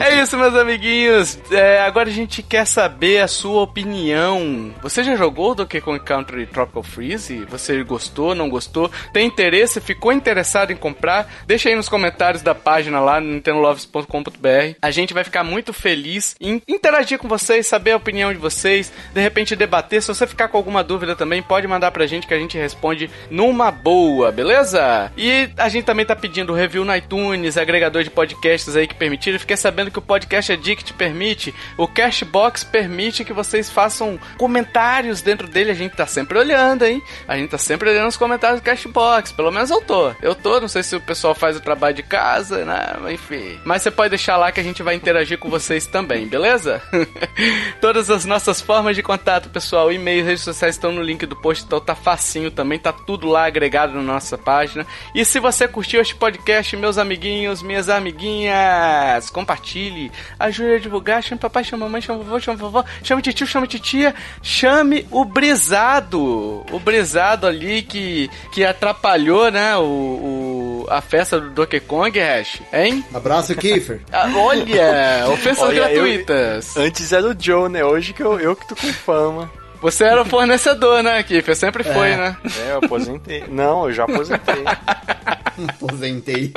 [0.00, 1.38] É isso, meus amiguinhos.
[1.50, 4.72] É, agora a gente quer saber a sua opinião.
[4.82, 7.44] Você já jogou Donkey Kong Country Tropical Freeze?
[7.48, 8.90] Você gostou, não gostou?
[9.12, 9.80] Tem interesse?
[9.80, 11.30] Ficou interessado em comprar?
[11.46, 14.76] Deixa aí nos comentários da página lá no nintendolovers.com.br.
[14.82, 19.20] A gente vai ficar muito feliz interagir com vocês, saber a opinião de vocês, de
[19.20, 20.02] repente debater.
[20.02, 23.10] Se você ficar com alguma dúvida também, pode mandar pra gente que a gente responde
[23.30, 25.10] numa boa, beleza?
[25.16, 29.38] E a gente também tá pedindo review no iTunes, agregador de podcasts aí que permitiram.
[29.38, 35.48] Fiquei sabendo que o Podcast Addict permite, o Cashbox permite que vocês façam comentários dentro
[35.48, 35.70] dele.
[35.70, 37.02] A gente tá sempre olhando, hein?
[37.26, 39.32] A gente tá sempre olhando os comentários do Cashbox.
[39.32, 40.12] Pelo menos eu tô.
[40.22, 43.12] Eu tô, não sei se o pessoal faz o trabalho de casa, né?
[43.12, 43.58] Enfim.
[43.64, 46.82] Mas você pode deixar lá que a gente vai interagir com vocês também, beleza?
[47.80, 51.64] Todas as nossas formas de contato, pessoal, e-mail, redes sociais estão no link do post,
[51.64, 54.86] então tá facinho também, tá tudo lá agregado na nossa página.
[55.14, 61.40] E se você curtiu este podcast, meus amiguinhos, minhas amiguinhas, compartilhe, ajude a divulgar, chame
[61.40, 66.78] papai, chame mamãe, chame vovô, chame vovó, chame tio, chame titia, chame o brisado, o
[66.78, 73.04] brisado ali que, que atrapalhou, né, o, o- a festa do Donkey Kong, Hash, hein?
[73.12, 74.00] Abraço, Kiefer.
[74.12, 75.82] Ah, Olha, ofensas Olha,
[76.24, 76.76] gratuitas.
[76.76, 77.84] Antes era o Joe, né?
[77.84, 79.50] Hoje que eu, eu que tô com fama.
[79.80, 81.54] Você era o fornecedor, né, Kiffer?
[81.56, 82.16] Sempre foi, É.
[82.16, 82.36] né?
[82.66, 83.44] É, eu aposentei.
[83.48, 84.64] Não, eu já aposentei.
[85.68, 86.52] Aposentei.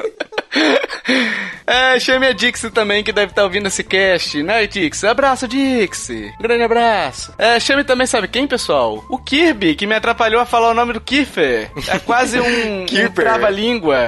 [1.71, 5.07] É, chame a Dixie também, que deve estar ouvindo esse cast, né, Dixie?
[5.07, 6.33] Abraço, Dixie.
[6.41, 7.31] Grande abraço.
[7.37, 9.05] É, chame também, sabe quem, pessoal?
[9.07, 11.69] O Kirby, que me atrapalhou a falar o nome do Kiffer.
[11.87, 14.07] É quase um, um trava-língua.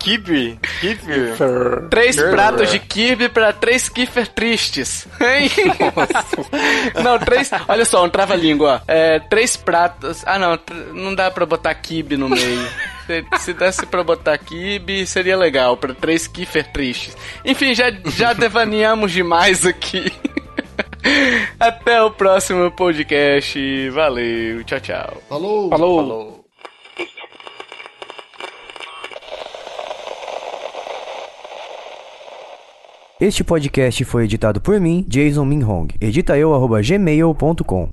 [0.00, 0.58] Kibe?
[0.80, 1.38] Kibe?
[1.90, 2.30] Três Kirby.
[2.32, 5.06] pratos de Kirby pra três Kiffer tristes.
[5.20, 5.48] Hein?
[7.04, 7.52] não, três.
[7.68, 8.82] Olha só, um trava-língua.
[8.82, 8.92] ó.
[8.92, 10.24] É, três pratos.
[10.26, 10.58] Ah, não,
[10.92, 12.68] não dá pra botar kibe no meio.
[13.10, 17.16] Se, se desse pra botar kibe, seria legal, pra três Kiffer tristes.
[17.44, 20.12] Enfim, já, já devaneamos demais aqui.
[21.58, 23.90] Até o próximo podcast.
[23.90, 25.22] Valeu, tchau, tchau.
[25.28, 25.70] Falou.
[25.70, 25.96] Falou.
[25.96, 26.40] Falou.
[33.20, 35.88] Este podcast foi editado por mim, Jason Minhong.
[36.00, 37.88] Edita eu, arroba gmail.com.